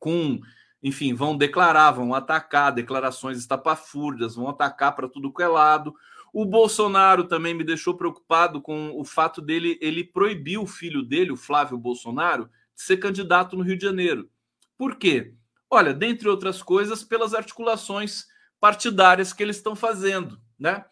[0.00, 0.40] Com,
[0.82, 5.94] enfim, vão declarar, vão atacar, declarações estapafúrdias, vão atacar para tudo que é lado.
[6.32, 11.30] O Bolsonaro também me deixou preocupado com o fato dele, ele proibiu o filho dele,
[11.30, 14.28] o Flávio Bolsonaro, de ser candidato no Rio de Janeiro.
[14.76, 15.34] Por quê?
[15.70, 18.26] Olha, dentre outras coisas, pelas articulações
[18.58, 20.84] partidárias que eles estão fazendo, né?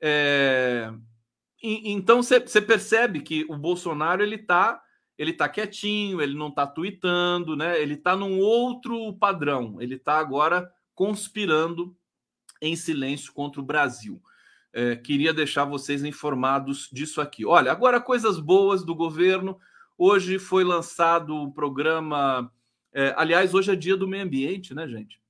[0.00, 0.92] É,
[1.62, 4.82] então você percebe que o Bolsonaro ele está
[5.18, 7.80] ele tá quietinho, ele não está tweetando, né?
[7.82, 9.76] Ele está num outro padrão.
[9.80, 11.96] Ele está agora conspirando
[12.62, 14.22] em silêncio contra o Brasil.
[14.72, 17.44] É, queria deixar vocês informados disso aqui.
[17.44, 19.58] Olha, agora coisas boas do governo.
[19.96, 22.52] Hoje foi lançado o programa.
[22.92, 25.20] É, aliás, hoje é dia do meio ambiente, né, gente?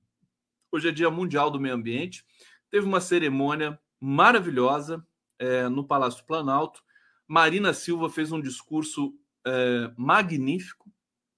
[0.71, 2.23] Hoje é dia mundial do meio ambiente.
[2.69, 5.03] Teve uma cerimônia maravilhosa
[5.39, 6.83] é, no Palácio Planalto.
[7.27, 9.15] Marina Silva fez um discurso
[9.45, 10.91] é, magnífico,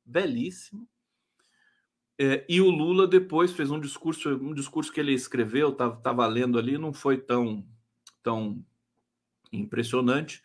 [0.04, 0.88] belíssimo.
[2.20, 6.28] É, e o Lula depois fez um discurso, um discurso que ele escreveu, estava tava
[6.28, 7.66] lendo ali, não foi tão,
[8.22, 8.64] tão
[9.52, 10.42] impressionante.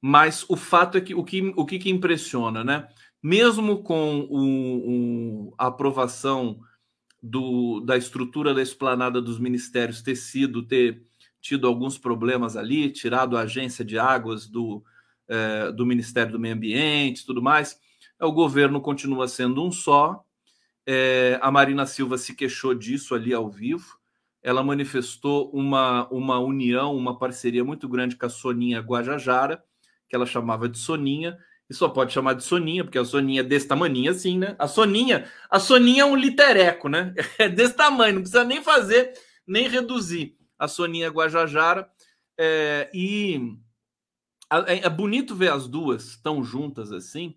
[0.00, 2.88] Mas o fato é que o que, o que, que impressiona, né?
[3.20, 6.60] Mesmo com o, o, a aprovação
[7.20, 11.07] do, da estrutura da esplanada dos ministérios ter sido, ter
[11.40, 14.82] tido alguns problemas ali, tirado a agência de águas do,
[15.28, 17.78] é, do Ministério do Meio Ambiente tudo mais.
[18.20, 20.24] O governo continua sendo um só.
[20.86, 23.98] É, a Marina Silva se queixou disso ali ao vivo.
[24.42, 29.62] Ela manifestou uma, uma união, uma parceria muito grande com a Soninha Guajajara,
[30.08, 31.36] que ela chamava de Soninha,
[31.68, 34.56] e só pode chamar de Soninha, porque a Soninha é desse tamanho assim, né?
[34.58, 37.14] A Soninha, a Soninha é um litereco, né?
[37.38, 39.12] É desse tamanho, não precisa nem fazer,
[39.46, 41.90] nem reduzir a Soninha Guajajara.
[42.36, 43.58] É, e
[44.66, 47.36] é, é, bonito ver as duas tão juntas assim,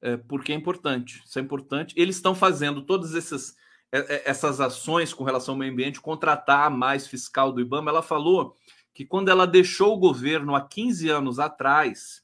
[0.00, 1.22] é, porque é importante.
[1.26, 1.94] Isso é importante.
[1.96, 3.56] Eles estão fazendo todas essas,
[3.90, 7.90] é, é, essas ações com relação ao meio ambiente, contratar mais fiscal do IBAMA.
[7.90, 8.56] Ela falou
[8.94, 12.22] que quando ela deixou o governo há 15 anos atrás,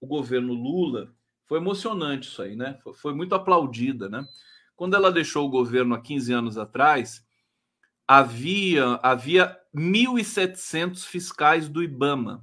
[0.00, 1.12] o governo Lula,
[1.46, 2.78] foi emocionante isso aí, né?
[2.94, 4.26] Foi muito aplaudida, né?
[4.76, 7.26] Quando ela deixou o governo há 15 anos atrás,
[8.08, 12.42] havia havia 1.700 fiscais do IBAMA.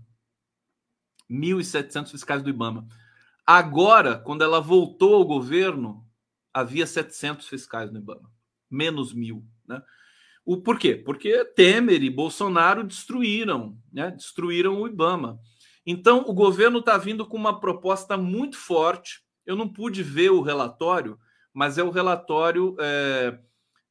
[1.29, 2.87] 1.700 fiscais do IBAMA.
[3.45, 6.07] Agora, quando ela voltou ao governo,
[6.53, 8.31] havia 700 fiscais no IBAMA.
[8.69, 9.43] Menos mil.
[9.67, 9.81] Né?
[10.45, 10.95] O por quê?
[10.95, 14.11] Porque Temer e Bolsonaro destruíram, né?
[14.11, 15.39] destruíram o IBAMA.
[15.83, 19.23] Então, o governo está vindo com uma proposta muito forte.
[19.45, 21.19] Eu não pude ver o relatório,
[21.53, 23.37] mas é o relatório é,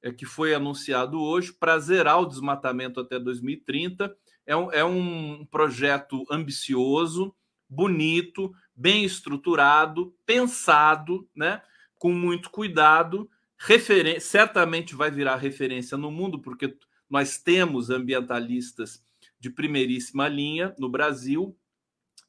[0.04, 4.14] é, que foi anunciado hoje para zerar o desmatamento até 2030.
[4.46, 7.34] É um, é um projeto ambicioso,
[7.66, 11.62] bonito, bem estruturado, pensado, né,
[11.98, 16.76] com muito cuidado, referen certamente vai virar referência no mundo, porque
[17.08, 19.02] nós temos ambientalistas
[19.40, 21.56] de primeiríssima linha no Brasil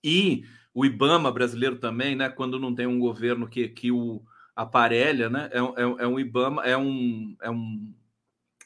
[0.01, 2.29] e o IBAMA brasileiro também, né?
[2.29, 4.23] Quando não tem um governo que, que o
[4.55, 5.49] aparelha, né?
[5.51, 7.93] É, é, é um IBAMA, é um, é um,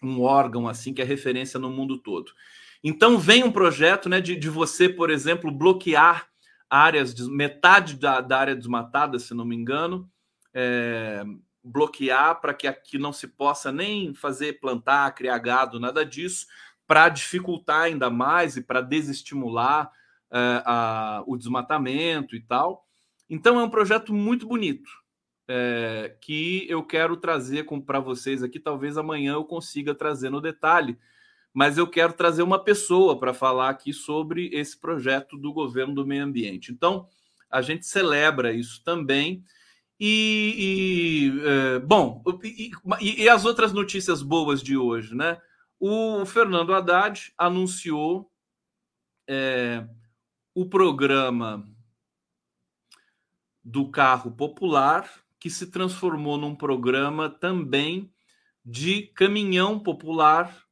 [0.03, 2.31] um órgão assim que é referência no mundo todo.
[2.83, 6.29] Então vem um projeto né, de, de você, por exemplo, bloquear
[6.69, 10.09] áreas, de, metade da, da área desmatada, se não me engano,
[10.53, 11.23] é,
[11.63, 16.45] bloquear para que aqui não se possa nem fazer plantar, criar gado, nada disso,
[16.87, 19.91] para dificultar ainda mais e para desestimular
[20.31, 22.85] é, a, o desmatamento e tal.
[23.29, 24.89] Então é um projeto muito bonito.
[25.52, 28.60] É, que eu quero trazer para vocês aqui.
[28.60, 30.95] Talvez amanhã eu consiga trazer no detalhe,
[31.52, 36.06] mas eu quero trazer uma pessoa para falar aqui sobre esse projeto do governo do
[36.06, 36.72] meio ambiente.
[36.72, 37.08] Então,
[37.50, 39.43] a gente celebra isso também.
[40.00, 42.72] E, e é, bom, e,
[43.24, 45.41] e, as outras notícias boas de hoje, né?
[45.80, 48.32] O Fernando Haddad anunciou
[49.28, 49.86] é,
[50.54, 51.68] o programa
[53.64, 58.11] do carro popular, que se transformou num programa também
[58.65, 60.69] de caminhão popular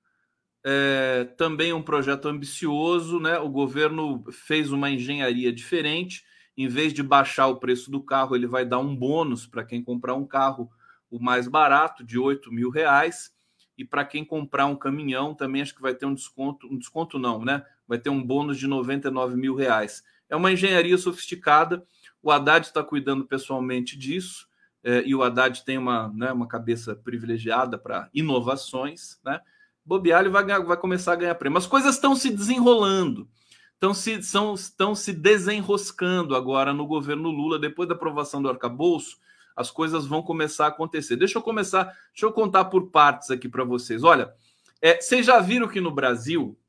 [0.69, 3.39] é, também um projeto ambicioso, né?
[3.39, 6.25] O governo fez uma engenharia diferente.
[6.57, 9.81] Em vez de baixar o preço do carro, ele vai dar um bônus para quem
[9.81, 10.69] comprar um carro
[11.09, 13.31] o mais barato, de 8 mil reais.
[13.77, 17.17] E para quem comprar um caminhão, também acho que vai ter um desconto, um desconto
[17.17, 17.63] não, né?
[17.87, 20.03] Vai ter um bônus de 99 mil reais.
[20.27, 21.85] É uma engenharia sofisticada.
[22.21, 24.49] O Haddad está cuidando pessoalmente disso.
[24.83, 29.41] É, e o Haddad tem uma, né, uma cabeça privilegiada para inovações, né?
[29.87, 31.57] bobear, vai, vai começar a ganhar prêmio.
[31.57, 33.27] As coisas estão se desenrolando,
[33.73, 39.17] estão se, são, estão se desenroscando agora no governo Lula, depois da aprovação do arcabouço,
[39.55, 41.15] as coisas vão começar a acontecer.
[41.15, 44.03] Deixa eu começar, deixa eu contar por partes aqui para vocês.
[44.03, 44.33] Olha,
[44.81, 46.59] é, vocês já viram que no Brasil,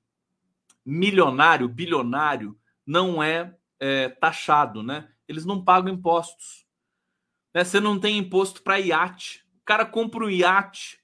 [0.87, 2.57] milionário, bilionário,
[2.87, 5.09] não é, é taxado, né?
[5.27, 6.68] Eles não pagam impostos.
[7.55, 7.65] Né?
[7.65, 9.45] Você não tem imposto para iate.
[9.61, 10.99] O cara compra um iate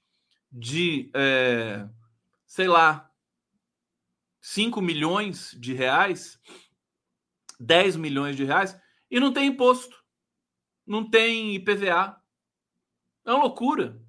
[0.51, 1.87] de é,
[2.45, 3.11] sei lá,
[4.39, 6.39] 5 milhões de reais,
[7.59, 8.79] 10 milhões de reais,
[9.09, 10.03] e não tem imposto,
[10.85, 12.21] não tem IPVA.
[13.25, 13.99] É uma loucura.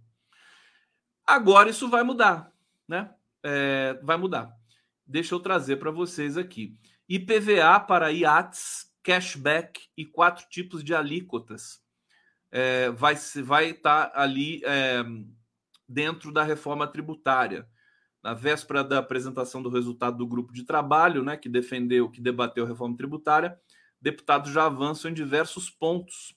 [1.26, 2.52] Agora isso vai mudar,
[2.86, 3.12] né?
[3.42, 4.56] É, vai mudar.
[5.04, 6.76] Deixa eu trazer para vocês aqui.
[7.08, 11.82] IPVA para iates, cashback e quatro tipos de alíquotas.
[12.58, 15.04] É, vai estar vai tá ali é,
[15.86, 17.68] dentro da reforma tributária
[18.26, 22.64] na véspera da apresentação do resultado do grupo de trabalho, né, que defendeu, que debateu
[22.64, 23.56] a reforma tributária,
[24.00, 26.34] deputados já avançam em diversos pontos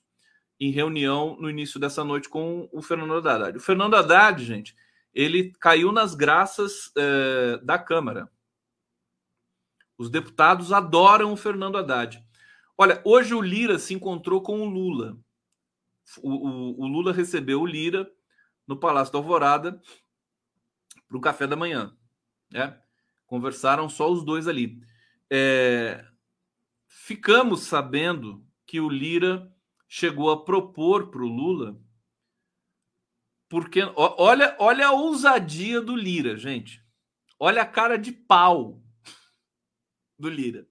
[0.60, 3.56] em reunião no início dessa noite com o Fernando Haddad.
[3.56, 4.76] O Fernando Haddad, gente,
[5.12, 8.30] ele caiu nas graças eh, da Câmara.
[9.98, 12.24] Os deputados adoram o Fernando Haddad.
[12.78, 15.18] Olha, hoje o Lira se encontrou com o Lula.
[16.22, 18.10] O, o, Lula recebeu o Lira
[18.66, 19.80] no Palácio da Alvorada
[21.08, 21.96] para o café da manhã.
[22.50, 22.80] Né?
[23.26, 24.80] Conversaram só os dois ali.
[25.30, 26.04] É,
[26.86, 29.52] ficamos sabendo que o Lira
[29.88, 31.80] chegou a propor para o Lula,
[33.48, 36.84] porque olha, olha a ousadia do Lira, gente.
[37.38, 38.80] Olha a cara de pau
[40.16, 40.69] do Lira.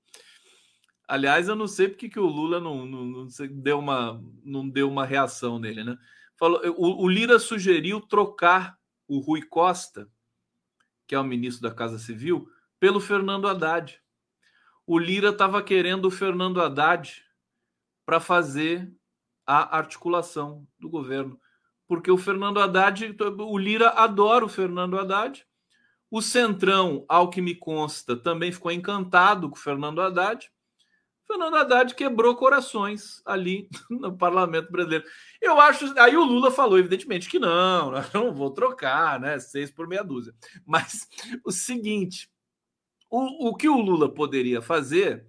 [1.10, 4.89] Aliás, eu não sei porque que o Lula não, não, não, deu, uma, não deu
[4.89, 5.97] uma reação nele, né?
[6.38, 10.07] Falou, o, o Lira sugeriu trocar o Rui Costa
[11.10, 12.47] que é o ministro da Casa Civil,
[12.80, 13.99] pelo Fernando Haddad.
[14.86, 17.26] O Lira estava querendo o Fernando Haddad
[18.05, 18.93] para fazer
[19.43, 21.41] a articulação do governo.
[21.88, 25.43] Porque o Fernando Haddad, o Lira adora o Fernando Haddad.
[26.12, 30.51] O Centrão, ao que me consta, também ficou encantado com o Fernando Haddad.
[31.30, 35.05] Fernando Haddad quebrou corações ali no parlamento brasileiro.
[35.39, 35.93] Eu acho.
[35.99, 39.38] Aí o Lula falou, evidentemente, que não, não vou trocar, né?
[39.38, 40.34] Seis por meia dúzia.
[40.65, 41.07] Mas
[41.45, 42.32] o seguinte:
[43.11, 45.27] o, o que o Lula poderia fazer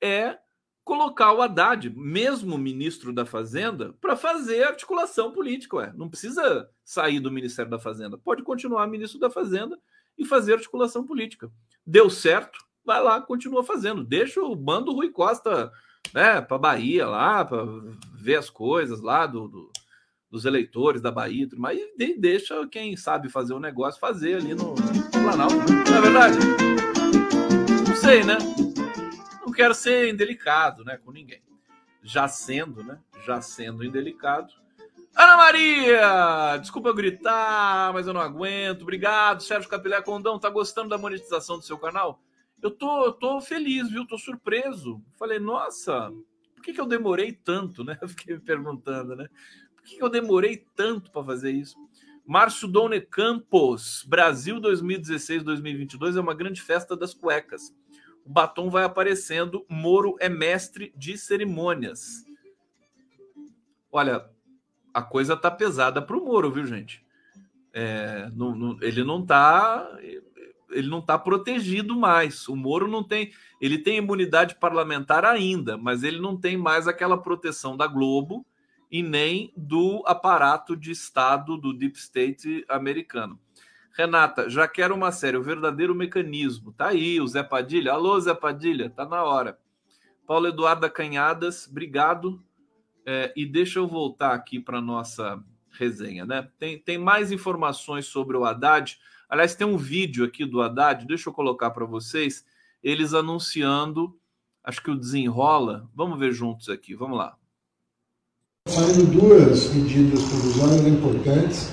[0.00, 0.38] é
[0.82, 5.76] colocar o Haddad, mesmo ministro da Fazenda, para fazer articulação política.
[5.76, 5.92] Ué.
[5.94, 9.78] Não precisa sair do Ministério da Fazenda, pode continuar ministro da Fazenda
[10.16, 11.50] e fazer articulação política.
[11.84, 14.04] Deu certo, vai lá, continua fazendo.
[14.04, 15.70] Deixa o bando Rui Costa
[16.14, 17.64] né, para Bahia lá, para
[18.14, 19.70] ver as coisas lá do, do,
[20.30, 21.78] dos eleitores da Bahia, mas
[22.16, 25.56] deixa quem sabe fazer o negócio fazer ali no, no Planalto.
[25.56, 26.38] Não é verdade?
[27.88, 28.38] Não sei, né?
[29.44, 31.42] Não quero ser indelicado né, com ninguém.
[32.02, 33.00] Já sendo, né?
[33.26, 34.52] Já sendo indelicado,
[35.16, 36.58] Ana Maria!
[36.60, 38.82] Desculpa eu gritar, mas eu não aguento.
[38.82, 40.38] Obrigado, Sérgio Capilé Condão.
[40.38, 42.20] Tá gostando da monetização do seu canal?
[42.62, 44.06] Eu tô, eu tô feliz, viu?
[44.06, 45.02] Tô surpreso.
[45.18, 46.12] Falei, nossa,
[46.54, 47.98] por que, que eu demorei tanto, né?
[48.06, 49.28] Fiquei me perguntando, né?
[49.74, 51.76] Por que, que eu demorei tanto para fazer isso?
[52.26, 57.72] Márcio Done Campos, Brasil 2016-2022 é uma grande festa das cuecas.
[58.24, 62.24] O batom vai aparecendo, Moro é mestre de cerimônias.
[63.92, 64.28] Olha,
[64.92, 67.06] a coisa tá pesada para o Moro, viu, gente?
[67.72, 69.88] É, não, não, ele não tá
[70.70, 72.48] ele não está protegido mais.
[72.48, 77.20] O Moro não tem, ele tem imunidade parlamentar ainda, mas ele não tem mais aquela
[77.20, 78.46] proteção da Globo
[78.90, 83.38] e nem do aparato de Estado do Deep State americano.
[83.92, 86.72] Renata, já quero uma série, o verdadeiro mecanismo.
[86.72, 87.92] Tá aí, o Zé Padilha.
[87.92, 89.58] Alô, Zé Padilha, tá na hora.
[90.26, 92.42] Paulo Eduardo Canhadas, obrigado.
[93.06, 96.48] É, e deixa eu voltar aqui para nossa resenha, né?
[96.58, 98.98] Tem, tem mais informações sobre o Haddad.
[99.28, 102.44] Aliás, tem um vídeo aqui do Haddad, deixa eu colocar para vocês,
[102.82, 104.16] eles anunciando,
[104.62, 105.88] acho que o desenrola.
[105.94, 107.36] Vamos ver juntos aqui, vamos lá.
[108.68, 111.72] Saindo duas medidas provisórias importantes,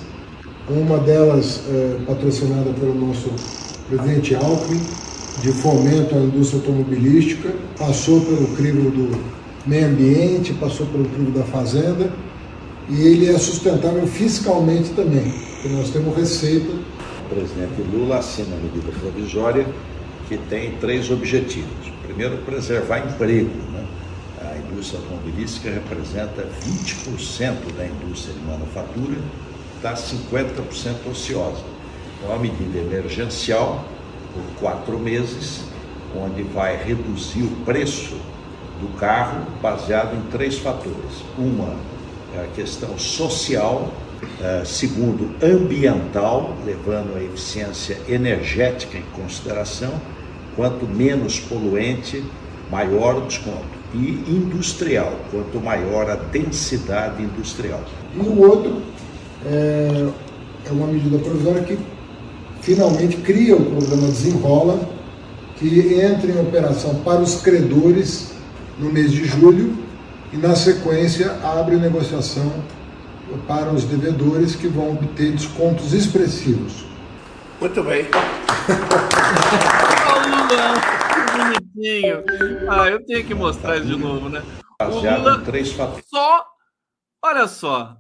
[0.67, 3.29] uma delas é, patrocinada pelo nosso
[3.87, 4.79] presidente Alckmin,
[5.41, 9.33] de fomento à indústria automobilística, passou pelo crivo do
[9.67, 12.11] meio ambiente, passou pelo crivo da fazenda,
[12.89, 16.71] e ele é sustentável fiscalmente também, porque nós temos receita.
[17.33, 19.65] Presidente Lula assina a medida provisória
[20.27, 21.91] que tem três objetivos.
[22.03, 23.85] Primeiro, preservar emprego, né?
[24.39, 29.17] a indústria automobilística representa 20% da indústria de manufatura,
[29.77, 31.63] está 50% ociosa.
[32.17, 33.83] Então, é uma medida emergencial
[34.33, 35.63] por quatro meses,
[36.15, 38.15] onde vai reduzir o preço
[38.79, 41.23] do carro baseado em três fatores.
[41.37, 41.75] Uma
[42.35, 43.91] é a questão social,
[44.41, 49.93] é, segundo, ambiental, levando a eficiência energética em consideração,
[50.55, 52.23] quanto menos poluente,
[52.71, 57.81] maior o desconto e industrial, quanto maior a densidade industrial.
[58.15, 58.81] E o outro
[59.45, 60.09] é,
[60.65, 61.77] é uma medida provisória que
[62.61, 64.89] finalmente cria o programa Desenrola,
[65.57, 68.31] que entra em operação para os credores
[68.79, 69.77] no mês de julho
[70.31, 72.51] e, na sequência, abre negociação
[73.39, 76.85] para os devedores que vão obter descontos expressivos.
[77.59, 78.05] Muito bem.
[81.83, 82.23] bonitinho.
[82.69, 84.41] Ah, eu tenho que mostrar isso de novo, né?
[84.79, 86.05] Baseado Lula em três fatores.
[86.07, 86.45] Só,
[87.21, 87.97] olha só,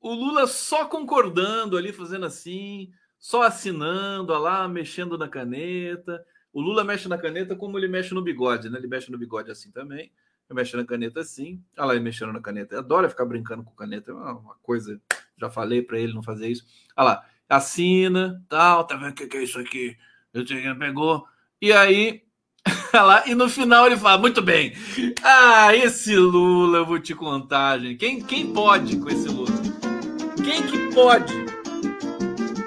[0.00, 6.24] o Lula só concordando ali, fazendo assim, só assinando, lá, mexendo na caneta.
[6.52, 8.78] O Lula mexe na caneta como ele mexe no bigode, né?
[8.78, 10.12] Ele mexe no bigode assim também.
[10.48, 11.62] Ele mexe na caneta assim.
[11.76, 12.78] Olha lá, ele mexendo na caneta.
[12.78, 14.10] Adora ficar brincando com caneta.
[14.10, 15.00] É uma coisa.
[15.36, 16.64] Já falei para ele não fazer isso.
[16.96, 19.96] Olha lá, assina, tal, tá vendo o que, que é isso aqui?
[20.32, 20.44] Eu
[20.78, 21.26] pegou.
[21.60, 22.24] E aí
[22.92, 24.74] lá, e no final ele fala: Muito bem.
[25.22, 27.96] Ah, esse Lula, eu vou te contar, gente.
[27.96, 29.50] Quem, quem pode com esse Lula?
[30.42, 31.32] Quem que pode?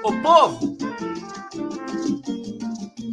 [0.02, 0.76] O povo?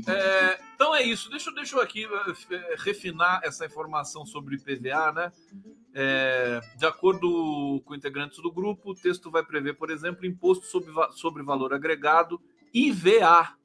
[0.07, 0.59] É,
[0.96, 1.30] é isso.
[1.30, 5.32] Deixa, deixa eu aqui é, refinar essa informação sobre IPVA, né?
[5.93, 10.91] É, de acordo com integrantes do grupo, o texto vai prever, por exemplo, imposto sobre,
[11.14, 12.41] sobre valor agregado,
[12.74, 13.56] IVA,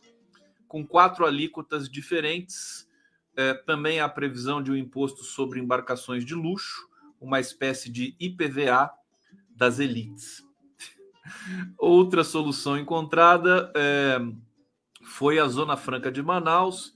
[0.68, 2.89] com quatro alíquotas diferentes
[3.37, 6.89] é, também a previsão de um imposto sobre embarcações de luxo,
[7.20, 8.91] uma espécie de IPVA
[9.57, 10.45] das elites.
[11.78, 14.18] Outra solução encontrada é,
[15.05, 16.95] foi a Zona Franca de Manaus,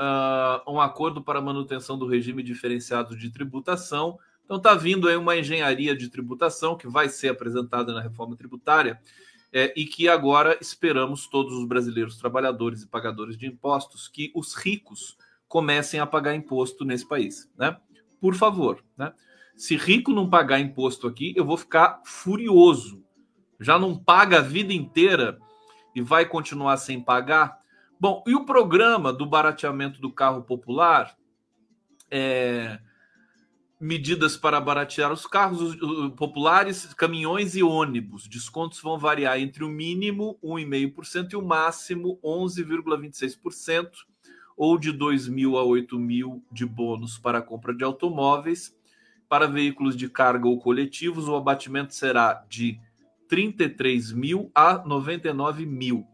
[0.00, 4.18] uh, um acordo para manutenção do regime diferenciado de tributação.
[4.44, 9.00] Então está vindo aí uma engenharia de tributação que vai ser apresentada na reforma tributária
[9.52, 14.54] é, e que agora esperamos todos os brasileiros trabalhadores e pagadores de impostos que os
[14.54, 15.16] ricos
[15.46, 17.76] comecem a pagar imposto nesse país, né?
[18.20, 19.12] Por favor, né?
[19.54, 23.04] Se rico não pagar imposto aqui, eu vou ficar furioso.
[23.60, 25.38] Já não paga a vida inteira
[25.94, 27.61] e vai continuar sem pagar.
[28.02, 31.16] Bom, e o programa do barateamento do carro popular,
[32.10, 32.80] é,
[33.80, 35.76] medidas para baratear os carros
[36.16, 38.26] populares, caminhões e ônibus.
[38.26, 43.88] Descontos vão variar entre o mínimo 1,5% e o máximo 11,26%
[44.56, 48.76] ou de 2 mil a 8 mil de bônus para a compra de automóveis.
[49.28, 52.80] Para veículos de carga ou coletivos, o abatimento será de
[53.28, 56.11] 33 mil a 99 mil.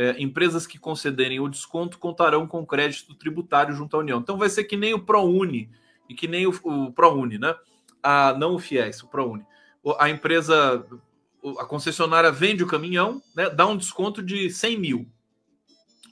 [0.00, 4.20] É, empresas que concederem o desconto contarão com crédito tributário junto à União.
[4.20, 5.68] Então vai ser que nem o ProUni
[6.08, 7.52] e que nem o, o ProUni, né?
[8.00, 9.44] Ah, não o FIES, o ProUni.
[9.98, 10.86] a empresa,
[11.58, 15.12] a concessionária vende o caminhão, né, dá um desconto de 100 mil,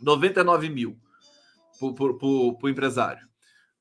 [0.02, 0.98] 99 mil
[1.78, 3.24] para o empresário,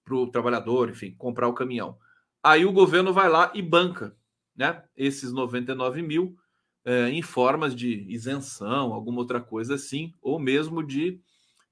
[0.03, 1.97] para o trabalhador, enfim, comprar o caminhão.
[2.43, 4.15] Aí o governo vai lá e banca
[4.55, 6.37] né, esses 99 mil
[6.85, 11.19] é, em formas de isenção, alguma outra coisa assim, ou mesmo de,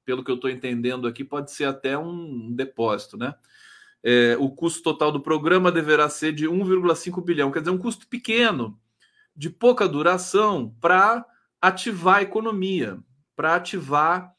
[0.03, 3.35] pelo que eu estou entendendo aqui, pode ser até um depósito, né?
[4.01, 8.07] É, o custo total do programa deverá ser de 1,5 bilhão, quer dizer, um custo
[8.07, 8.77] pequeno,
[9.35, 11.25] de pouca duração, para
[11.61, 12.99] ativar a economia,
[13.35, 14.33] para ativar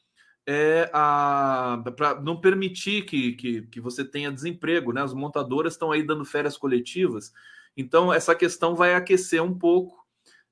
[0.45, 5.01] é, a para não permitir que, que, que você tenha desemprego, né?
[5.01, 7.33] As montadoras estão aí dando férias coletivas,
[7.75, 10.04] então essa questão vai aquecer um pouco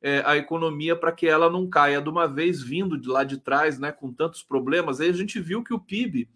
[0.04, 3.38] é, a economia para que ela não caia de uma vez vindo de lá de
[3.38, 3.90] trás, né?
[3.90, 5.00] Com tantos problemas.
[5.00, 6.30] Aí a gente viu que o PIB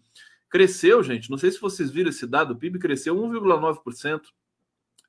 [0.48, 1.30] cresceu, gente.
[1.30, 4.22] Não sei se vocês viram esse dado, o PIB cresceu 1,9%.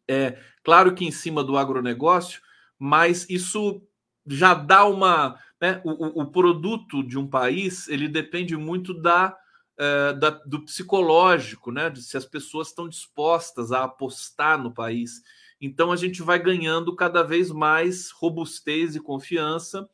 [0.06, 2.42] É claro que em cima do agronegócio,
[2.78, 3.82] mas isso
[4.28, 5.40] já dá uma.
[5.62, 9.38] Né, o, o, produto de um país ele depende muito da,
[9.78, 11.90] é, da, do psicológico, né?
[11.90, 15.22] De se as pessoas estão dispostas a apostar no país.
[15.62, 19.90] Então a gente vai ganhando cada vez mais robustez e confiança.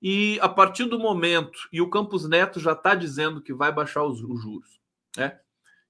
[0.00, 4.04] E a partir do momento, e o Campos Neto já está dizendo que vai baixar
[4.04, 4.80] os, os juros.
[5.16, 5.38] Né?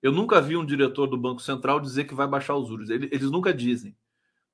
[0.02, 2.88] Eu nunca vi um diretor do Banco Central dizer que vai baixar os juros.
[2.88, 3.94] Eles, eles nunca dizem.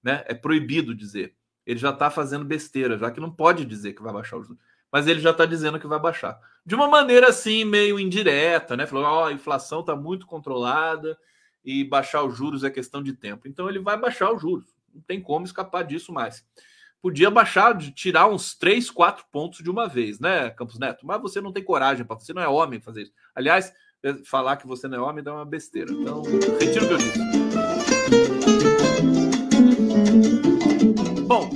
[0.03, 0.25] Né?
[0.27, 1.37] É proibido dizer.
[1.65, 4.63] Ele já está fazendo besteira, já que não pode dizer que vai baixar os juros.
[4.91, 6.39] Mas ele já está dizendo que vai baixar.
[6.67, 8.87] De uma maneira assim, meio indireta, né?
[8.87, 11.17] Falou: oh, a inflação está muito controlada
[11.65, 13.49] e baixar os juros é questão de tempo.
[13.49, 14.67] Então ele vai baixar os juros.
[14.93, 16.45] Não tem como escapar disso mais.
[17.01, 21.07] Podia baixar, tirar uns 3, 4 pontos de uma vez, né, Campos Neto?
[21.07, 23.13] Mas você não tem coragem, você não é homem fazer isso.
[23.35, 23.73] Aliás,
[24.25, 25.93] falar que você não é homem dá uma besteira.
[25.93, 26.23] Então,
[26.61, 27.19] retiro o que eu disse.
[31.27, 31.51] Bom,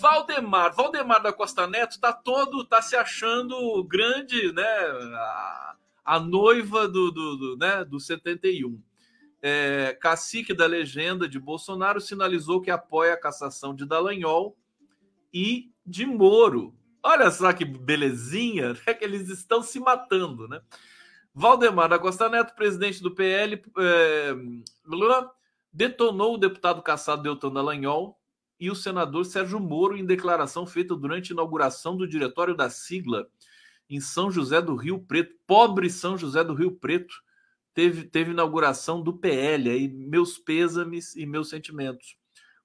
[0.00, 4.62] Valdemar, Valdemar da Costa Neto tá todo, tá se achando grande, né?
[4.62, 5.74] A,
[6.04, 8.80] a noiva do, do, do, né, do 71.
[9.42, 14.56] É, cacique da legenda de Bolsonaro sinalizou que apoia a cassação de Dallagnol
[15.32, 16.74] e de Moro.
[17.02, 20.60] Olha só que belezinha, é que eles estão se matando, né?
[21.32, 24.34] Valdemar da Costa Neto, presidente do PL, é,
[25.70, 28.18] detonou o deputado caçado Deltan Dallagnol
[28.58, 33.28] e o senador Sérgio Moro em declaração feita durante a inauguração do diretório da sigla
[33.88, 35.34] em São José do Rio Preto.
[35.46, 37.14] Pobre São José do Rio Preto
[37.76, 39.70] teve, teve inauguração do PL.
[39.70, 42.16] Aí meus pêsames e meus sentimentos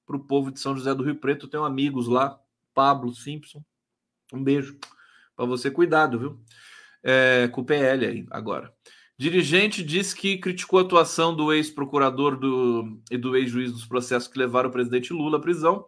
[0.07, 1.47] para o povo de São José do Rio Preto.
[1.47, 2.39] Tenho amigos lá,
[2.73, 3.63] Pablo Simpson.
[4.33, 4.79] Um beijo
[5.35, 6.39] para você, cuidado, viu?
[7.03, 8.71] é, com o PL aí agora.
[9.17, 14.39] Dirigente disse que criticou a atuação do ex-procurador do, e do ex-juiz dos processos que
[14.39, 15.85] levaram o presidente Lula à prisão.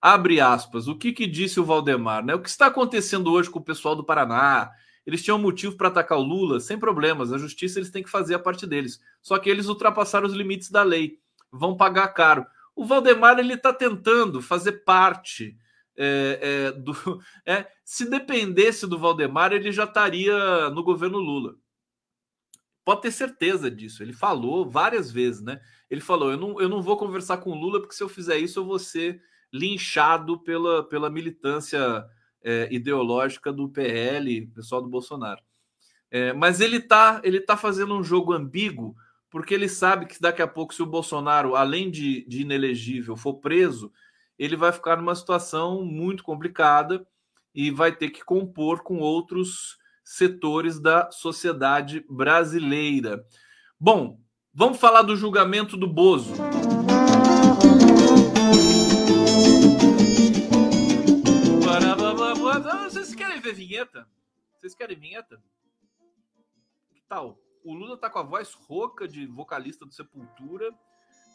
[0.00, 0.86] Abre aspas.
[0.86, 2.24] O que, que disse o Valdemar?
[2.24, 2.34] Né?
[2.34, 4.70] O que está acontecendo hoje com o pessoal do Paraná?
[5.06, 7.32] Eles tinham motivo para atacar o Lula, sem problemas.
[7.32, 9.00] A justiça eles têm que fazer a parte deles.
[9.22, 11.20] Só que eles ultrapassaram os limites da lei.
[11.50, 12.44] Vão pagar caro.
[12.74, 15.56] O Valdemar ele está tentando fazer parte
[15.96, 16.92] é, é, do,
[17.46, 21.54] é, se dependesse do Valdemar, ele já estaria no governo Lula.
[22.84, 24.02] Pode ter certeza disso.
[24.02, 25.60] Ele falou várias vezes, né?
[25.90, 28.38] Ele falou: eu não, eu não vou conversar com o Lula, porque se eu fizer
[28.38, 29.20] isso, eu vou ser
[29.52, 32.04] linchado pela, pela militância
[32.46, 35.42] é, ideológica do PL, pessoal do Bolsonaro.
[36.08, 38.94] É, mas ele está ele tá fazendo um jogo ambíguo,
[39.28, 43.34] porque ele sabe que daqui a pouco, se o Bolsonaro, além de, de inelegível, for
[43.34, 43.92] preso,
[44.38, 47.04] ele vai ficar numa situação muito complicada
[47.52, 53.26] e vai ter que compor com outros setores da sociedade brasileira.
[53.78, 54.20] Bom,
[54.54, 56.34] vamos falar do julgamento do Bozo.
[63.46, 64.08] Ver vinheta?
[64.56, 65.42] Vocês querem vinheta?
[66.92, 67.38] Que tal?
[67.64, 70.72] O Lula tá com a voz rouca de vocalista do Sepultura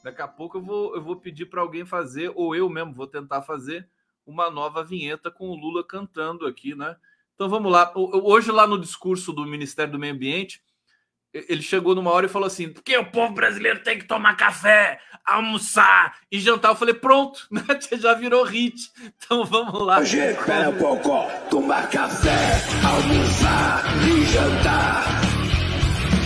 [0.03, 3.05] Daqui a pouco eu vou, eu vou pedir para alguém fazer, ou eu mesmo vou
[3.05, 3.87] tentar fazer,
[4.25, 6.95] uma nova vinheta com o Lula cantando aqui, né?
[7.35, 7.91] Então vamos lá.
[7.95, 10.63] Hoje, lá no discurso do Ministério do Meio Ambiente,
[11.33, 14.99] ele chegou numa hora e falou assim: porque o povo brasileiro tem que tomar café,
[15.25, 16.71] almoçar e jantar.
[16.71, 17.63] Eu falei: pronto, né?
[17.97, 18.91] já virou hit.
[19.17, 19.99] Então vamos lá.
[19.99, 25.31] Hoje, espera um pouco, tomar café, almoçar e jantar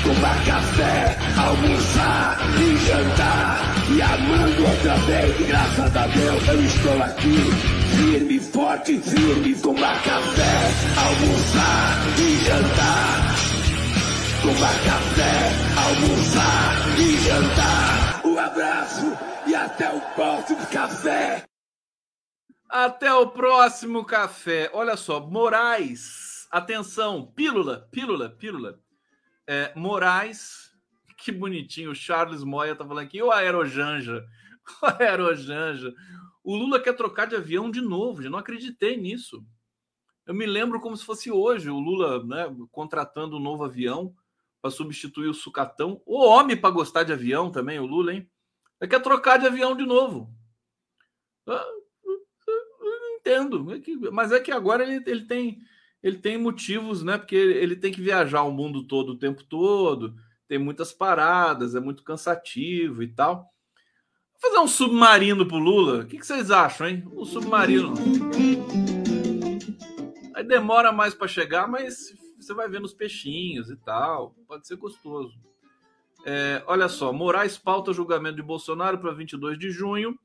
[0.05, 3.75] tomar café, almoçar e jantar.
[3.89, 7.35] E amando outra vez, graças a Deus eu estou aqui.
[7.95, 13.34] Firme, forte, firme, tomar café, almoçar e jantar.
[14.45, 18.23] Tomar café, almoçar e jantar.
[18.23, 19.05] Um abraço
[19.49, 21.47] e até o próximo café.
[22.69, 24.69] Até o próximo café.
[24.71, 28.79] Olha só, Moraes, atenção, pílula, pílula, pílula.
[29.47, 30.71] É, Moraes,
[31.17, 34.23] que bonitinho, o Charles Moya tá falando aqui, o Aerojanja,
[34.79, 35.91] o Aerojanja.
[36.43, 39.43] O Lula quer trocar de avião de novo, já não acreditei nisso.
[40.23, 44.13] Eu me lembro como se fosse hoje, o Lula né, contratando um novo avião
[44.65, 46.01] para substituir o sucatão.
[46.07, 48.27] O homem para gostar de avião também, o Lula, hein?
[48.81, 50.33] Ele quer trocar de avião de novo.
[51.45, 51.63] Ah,
[53.19, 55.59] entendo, é mas é que agora ele, ele, tem,
[56.01, 57.15] ele tem motivos, né?
[57.15, 60.15] Porque ele tem que viajar o mundo todo o tempo todo,
[60.47, 63.53] tem muitas paradas, é muito cansativo e tal.
[64.41, 66.01] Vou fazer um submarino pro Lula.
[66.01, 67.03] O que, que vocês acham, hein?
[67.13, 67.93] Um submarino.
[70.33, 74.35] Aí demora mais para chegar, mas você vai vendo os peixinhos e tal.
[74.47, 75.37] Pode ser gostoso.
[76.25, 80.17] É, olha só, Moraes pauta julgamento de Bolsonaro para 22 de junho.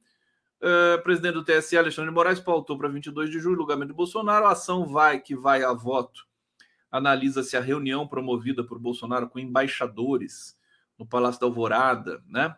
[0.60, 4.46] É, presidente do TSE, Alexandre Moraes, pautou para 22 de julho julgamento de Bolsonaro.
[4.46, 6.26] A ação vai que vai a voto.
[6.90, 10.58] Analisa-se a reunião promovida por Bolsonaro com embaixadores
[10.98, 12.54] no Palácio da Alvorada, né?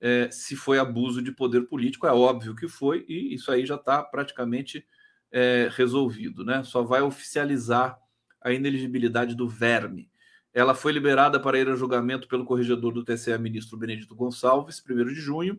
[0.00, 3.76] É, se foi abuso de poder político, é óbvio que foi, e isso aí já
[3.76, 4.86] está praticamente
[5.30, 6.62] é, resolvido, né?
[6.64, 7.98] Só vai oficializar
[8.44, 10.10] a ineligibilidade do verme.
[10.52, 15.06] Ela foi liberada para ir a julgamento pelo corregedor do TCE, ministro Benedito Gonçalves, 1
[15.06, 15.58] de junho.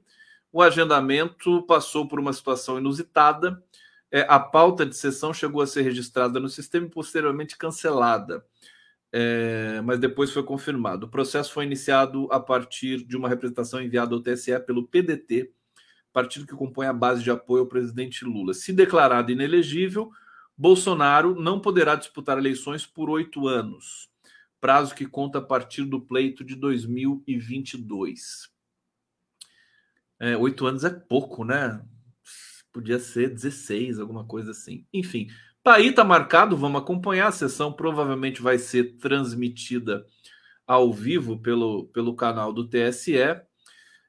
[0.54, 3.62] O agendamento passou por uma situação inusitada.
[4.10, 8.46] É, a pauta de sessão chegou a ser registrada no sistema e posteriormente cancelada,
[9.12, 11.08] é, mas depois foi confirmado.
[11.08, 15.52] O processo foi iniciado a partir de uma representação enviada ao TSE pelo PDT,
[16.14, 18.54] partido que compõe a base de apoio ao presidente Lula.
[18.54, 20.10] Se declarado inelegível,
[20.58, 24.10] Bolsonaro não poderá disputar eleições por oito anos,
[24.62, 28.50] prazo que conta a partir do pleito de 2022.
[30.20, 31.84] É, oito anos é pouco, né?
[32.72, 34.86] Podia ser 16, alguma coisa assim.
[34.94, 35.28] Enfim,
[35.62, 37.28] tá aí, tá marcado, vamos acompanhar.
[37.28, 40.06] A sessão provavelmente vai ser transmitida
[40.66, 43.14] ao vivo pelo, pelo canal do TSE.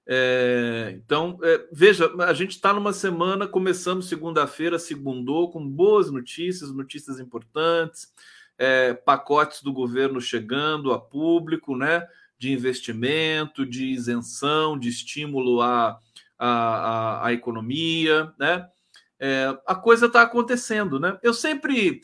[0.08, 6.70] É, então, é, veja, a gente está numa semana, começando segunda-feira, segundou, com boas notícias,
[6.70, 8.12] notícias importantes,
[8.56, 12.06] é, pacotes do governo chegando a público, né?
[12.38, 15.98] De investimento, de isenção, de estímulo à,
[16.38, 18.68] à, à, economia, né?
[19.18, 21.18] É, a coisa está acontecendo, né?
[21.22, 22.00] Eu sempre,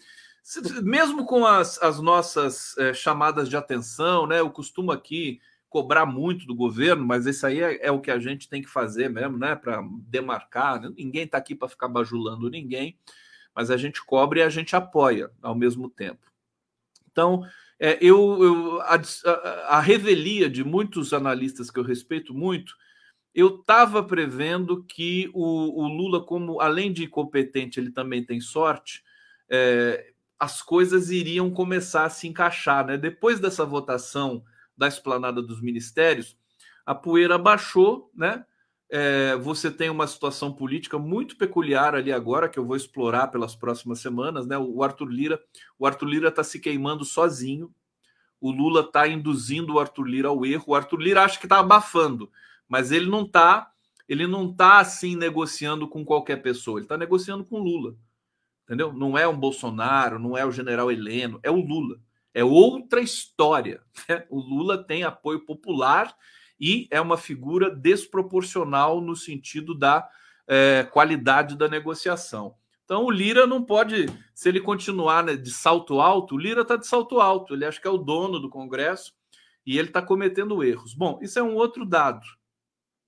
[0.83, 4.41] mesmo com as, as nossas é, chamadas de atenção, né?
[4.41, 5.41] Eu costumo aqui
[5.73, 8.69] cobrar muito do governo, mas isso aí é, é, o que a gente tem que
[8.69, 9.57] fazer mesmo, né?
[9.57, 10.83] Para demarcar.
[10.83, 10.93] Né?
[10.97, 12.99] Ninguém está aqui para ficar bajulando ninguém,
[13.55, 16.31] mas a gente cobre e a gente apoia ao mesmo tempo.
[17.11, 17.43] Então,
[17.81, 19.01] é, eu, eu a,
[19.77, 22.77] a, revelia de muitos analistas que eu respeito muito,
[23.35, 29.03] eu estava prevendo que o, o, Lula, como além de competente, ele também tem sorte.
[29.51, 32.99] É, as coisas iriam começar a se encaixar, né?
[32.99, 34.45] Depois dessa votação
[34.77, 36.37] da esplanada dos ministérios,
[36.85, 38.45] a poeira baixou, né?
[38.95, 43.55] É, você tem uma situação política muito peculiar ali agora que eu vou explorar pelas
[43.55, 44.59] próximas semanas, né?
[44.59, 45.41] O Arthur Lira,
[45.79, 47.75] o Arthur Lira está se queimando sozinho.
[48.39, 50.65] O Lula está induzindo o Arthur Lira ao erro.
[50.67, 52.31] O Arthur Lira acha que está abafando,
[52.69, 53.73] mas ele não está,
[54.07, 56.79] ele não está assim negociando com qualquer pessoa.
[56.79, 57.95] Ele está negociando com o Lula,
[58.65, 58.93] entendeu?
[58.93, 61.99] Não é um Bolsonaro, não é o General Heleno, é o Lula
[62.35, 63.83] é outra história.
[64.09, 64.25] Né?
[64.31, 66.15] O Lula tem apoio popular
[66.59, 70.09] e é uma figura desproporcional no sentido da
[70.47, 72.55] é, qualidade da negociação.
[72.85, 76.77] Então o Lira não pode, se ele continuar né, de salto alto, o Lira está
[76.77, 79.15] de salto alto, ele acha que é o dono do Congresso
[79.65, 80.95] e ele está cometendo erros.
[80.95, 82.27] Bom, isso é um outro dado.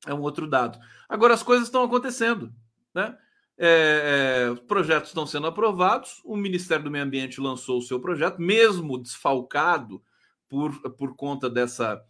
[0.06, 0.78] É um outro dado.
[1.08, 2.52] Agora as coisas estão acontecendo,
[2.94, 3.16] né?
[3.56, 6.20] É, é, projetos estão sendo aprovados.
[6.24, 10.02] O Ministério do Meio Ambiente lançou o seu projeto, mesmo desfalcado
[10.48, 12.02] por, por conta dessa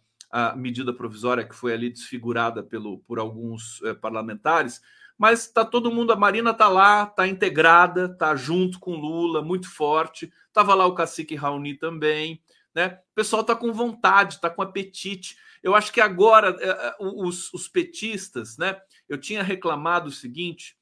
[0.57, 4.81] medida provisória que foi ali desfigurada pelo, por alguns é, parlamentares.
[5.17, 9.69] Mas está todo mundo, a Marina está lá, está integrada, está junto com Lula, muito
[9.69, 10.31] forte.
[10.47, 12.41] Estava lá o cacique Raoni também.
[12.73, 12.99] Né?
[13.11, 15.37] O pessoal está com vontade, está com apetite.
[15.63, 18.77] Eu acho que agora é, é, os, os petistas, né?
[19.07, 20.75] Eu tinha reclamado o seguinte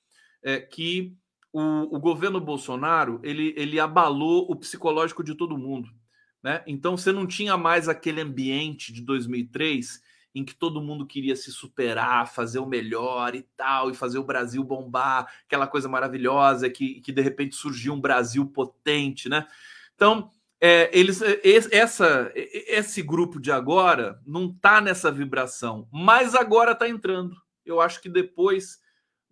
[0.43, 1.15] é, que
[1.51, 5.89] o, o, governo Bolsonaro ele, ele abalou o psicológico de todo mundo.
[6.41, 6.63] Né?
[6.67, 10.01] Então você não tinha mais aquele ambiente de 2003
[10.35, 14.23] em que todo mundo queria se superar, fazer o melhor e tal, e fazer o
[14.23, 19.45] Brasil bombar, aquela coisa maravilhosa que, que de repente surgiu um Brasil potente, né?
[19.93, 21.21] Então, é, eles,
[21.71, 27.35] essa, esse grupo de agora não está nessa vibração, mas agora está entrando.
[27.63, 28.79] Eu acho que depois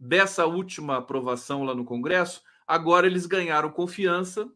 [0.01, 4.51] dessa última aprovação lá no Congresso, agora eles ganharam confiança,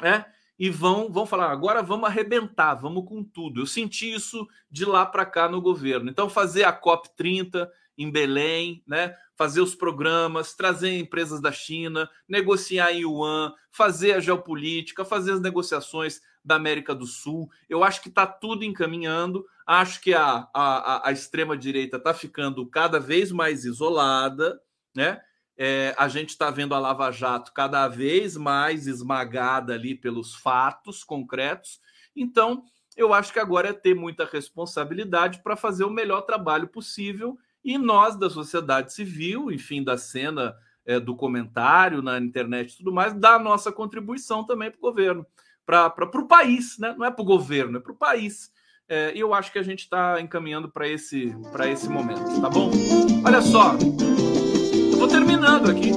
[0.00, 0.24] né?
[0.56, 3.60] E vão, vão falar, agora vamos arrebentar, vamos com tudo.
[3.60, 6.10] Eu senti isso de lá para cá no governo.
[6.10, 9.14] Então, fazer a COP 30 em Belém, né?
[9.36, 15.40] fazer os programas, trazer empresas da China, negociar em Yuan, fazer a geopolítica, fazer as
[15.40, 17.48] negociações da América do Sul.
[17.68, 19.46] Eu acho que está tudo encaminhando.
[19.64, 24.60] Acho que a, a, a extrema-direita está ficando cada vez mais isolada,
[24.94, 25.20] né?
[25.56, 31.02] É, a gente está vendo a Lava Jato cada vez mais esmagada ali pelos fatos
[31.02, 31.80] concretos.
[32.14, 32.62] Então,
[32.96, 37.76] eu acho que agora é ter muita responsabilidade para fazer o melhor trabalho possível e
[37.76, 40.54] nós da sociedade civil, enfim, da cena
[40.86, 44.80] é, do comentário na internet e tudo mais, dar a nossa contribuição também para o
[44.80, 45.26] governo,
[45.66, 46.94] para o país, né?
[46.96, 48.50] não é para o governo, é para o país.
[48.88, 51.36] É, e eu acho que a gente está encaminhando para esse,
[51.70, 52.70] esse momento, tá bom?
[53.22, 53.74] Olha só,
[55.08, 55.90] terminando aqui,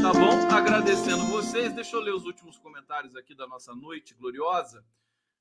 [0.00, 0.54] tá bom?
[0.54, 1.72] Agradecendo vocês.
[1.72, 4.84] Deixa eu ler os últimos comentários aqui da nossa noite gloriosa.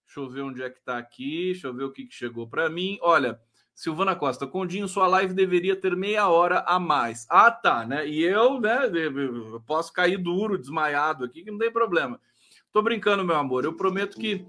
[0.05, 2.47] Deixa eu ver onde é que está aqui, deixa eu ver o que, que chegou
[2.47, 2.97] para mim.
[3.01, 3.39] Olha,
[3.75, 7.27] Silvana Costa, Condinho, sua live deveria ter meia hora a mais.
[7.29, 8.07] Ah, tá, né?
[8.07, 12.19] E eu, né, eu posso cair duro, desmaiado aqui, que não tem problema.
[12.71, 13.65] Tô brincando, meu amor.
[13.65, 14.45] Eu prometo que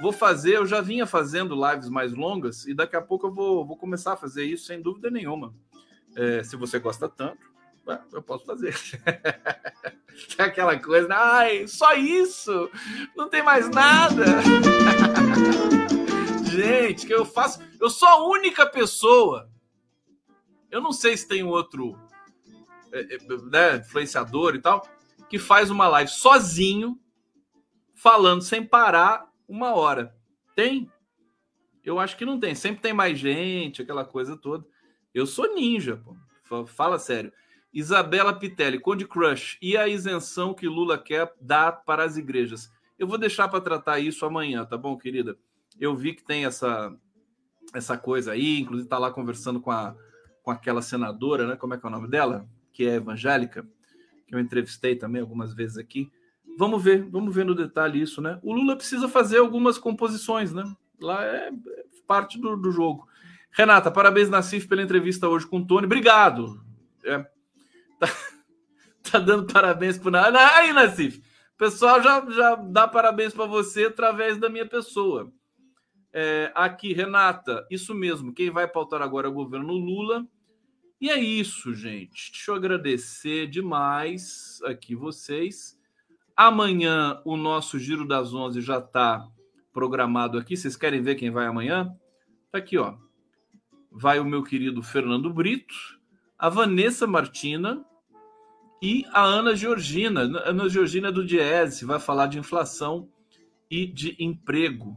[0.00, 3.66] vou fazer, eu já vinha fazendo lives mais longas e daqui a pouco eu vou,
[3.66, 5.52] vou começar a fazer isso sem dúvida nenhuma.
[6.16, 7.53] É, se você gosta tanto,
[8.12, 8.74] eu posso fazer.
[10.38, 12.70] é aquela coisa, ai, só isso,
[13.16, 14.24] não tem mais nada.
[16.54, 17.60] gente, que eu faço.
[17.80, 19.50] Eu sou a única pessoa.
[20.70, 21.98] Eu não sei se tem outro
[22.92, 23.18] é, é,
[23.50, 24.86] né, influenciador e tal,
[25.28, 26.98] que faz uma live sozinho,
[27.94, 30.16] falando sem parar uma hora.
[30.54, 30.90] Tem?
[31.84, 32.54] Eu acho que não tem.
[32.54, 34.64] Sempre tem mais gente, aquela coisa toda.
[35.12, 36.16] Eu sou ninja, pô.
[36.66, 37.32] Fala sério.
[37.74, 42.72] Isabela Pitelli, Conde Crush, e a isenção que Lula quer dar para as igrejas?
[42.96, 45.36] Eu vou deixar para tratar isso amanhã, tá bom, querida?
[45.80, 46.94] Eu vi que tem essa,
[47.74, 49.96] essa coisa aí, inclusive está lá conversando com, a,
[50.40, 51.56] com aquela senadora, né?
[51.56, 52.48] Como é que é o nome dela?
[52.72, 53.66] Que é evangélica,
[54.28, 56.08] que eu entrevistei também algumas vezes aqui.
[56.56, 58.38] Vamos ver, vamos ver no detalhe isso, né?
[58.40, 60.62] O Lula precisa fazer algumas composições, né?
[61.00, 61.52] Lá é, é
[62.06, 63.08] parte do, do jogo.
[63.50, 65.86] Renata, parabéns, Nassif, pela entrevista hoje com o Tony.
[65.86, 66.64] Obrigado.
[67.04, 67.26] É,
[68.06, 70.56] tá, tá, dando parabéns para nada.
[70.56, 75.32] Aí, Nassif, o pessoal já, já dá parabéns para você através da minha pessoa.
[76.12, 78.32] É, aqui, Renata, isso mesmo.
[78.32, 80.26] Quem vai pautar agora é o governo Lula.
[81.00, 82.30] E é isso, gente.
[82.32, 85.78] Deixa eu agradecer demais aqui vocês.
[86.36, 89.28] Amanhã o nosso Giro das Onze já está
[89.72, 90.56] programado aqui.
[90.56, 91.94] Vocês querem ver quem vai amanhã?
[92.50, 92.96] Tá aqui, ó.
[93.90, 95.74] Vai o meu querido Fernando Brito,
[96.38, 97.84] a Vanessa Martina
[98.82, 100.22] e a Ana Georgina.
[100.44, 103.08] Ana Georgina do Diese, vai falar de inflação
[103.70, 104.96] e de emprego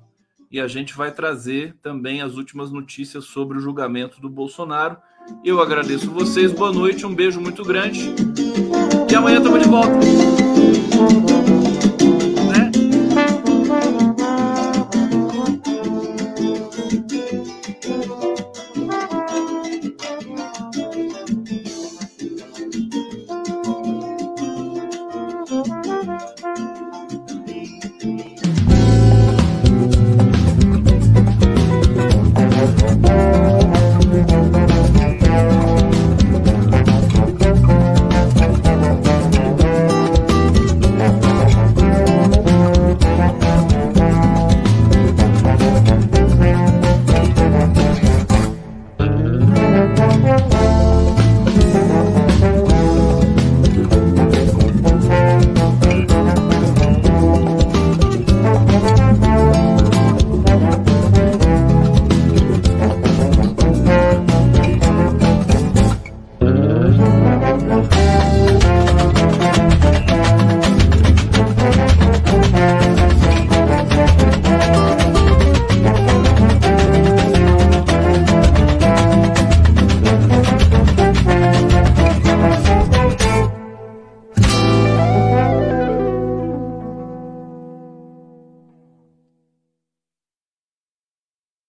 [0.49, 4.97] e a gente vai trazer também as últimas notícias sobre o julgamento do Bolsonaro.
[5.43, 8.13] Eu agradeço vocês, boa noite, um beijo muito grande
[9.11, 11.26] e amanhã estamos de volta.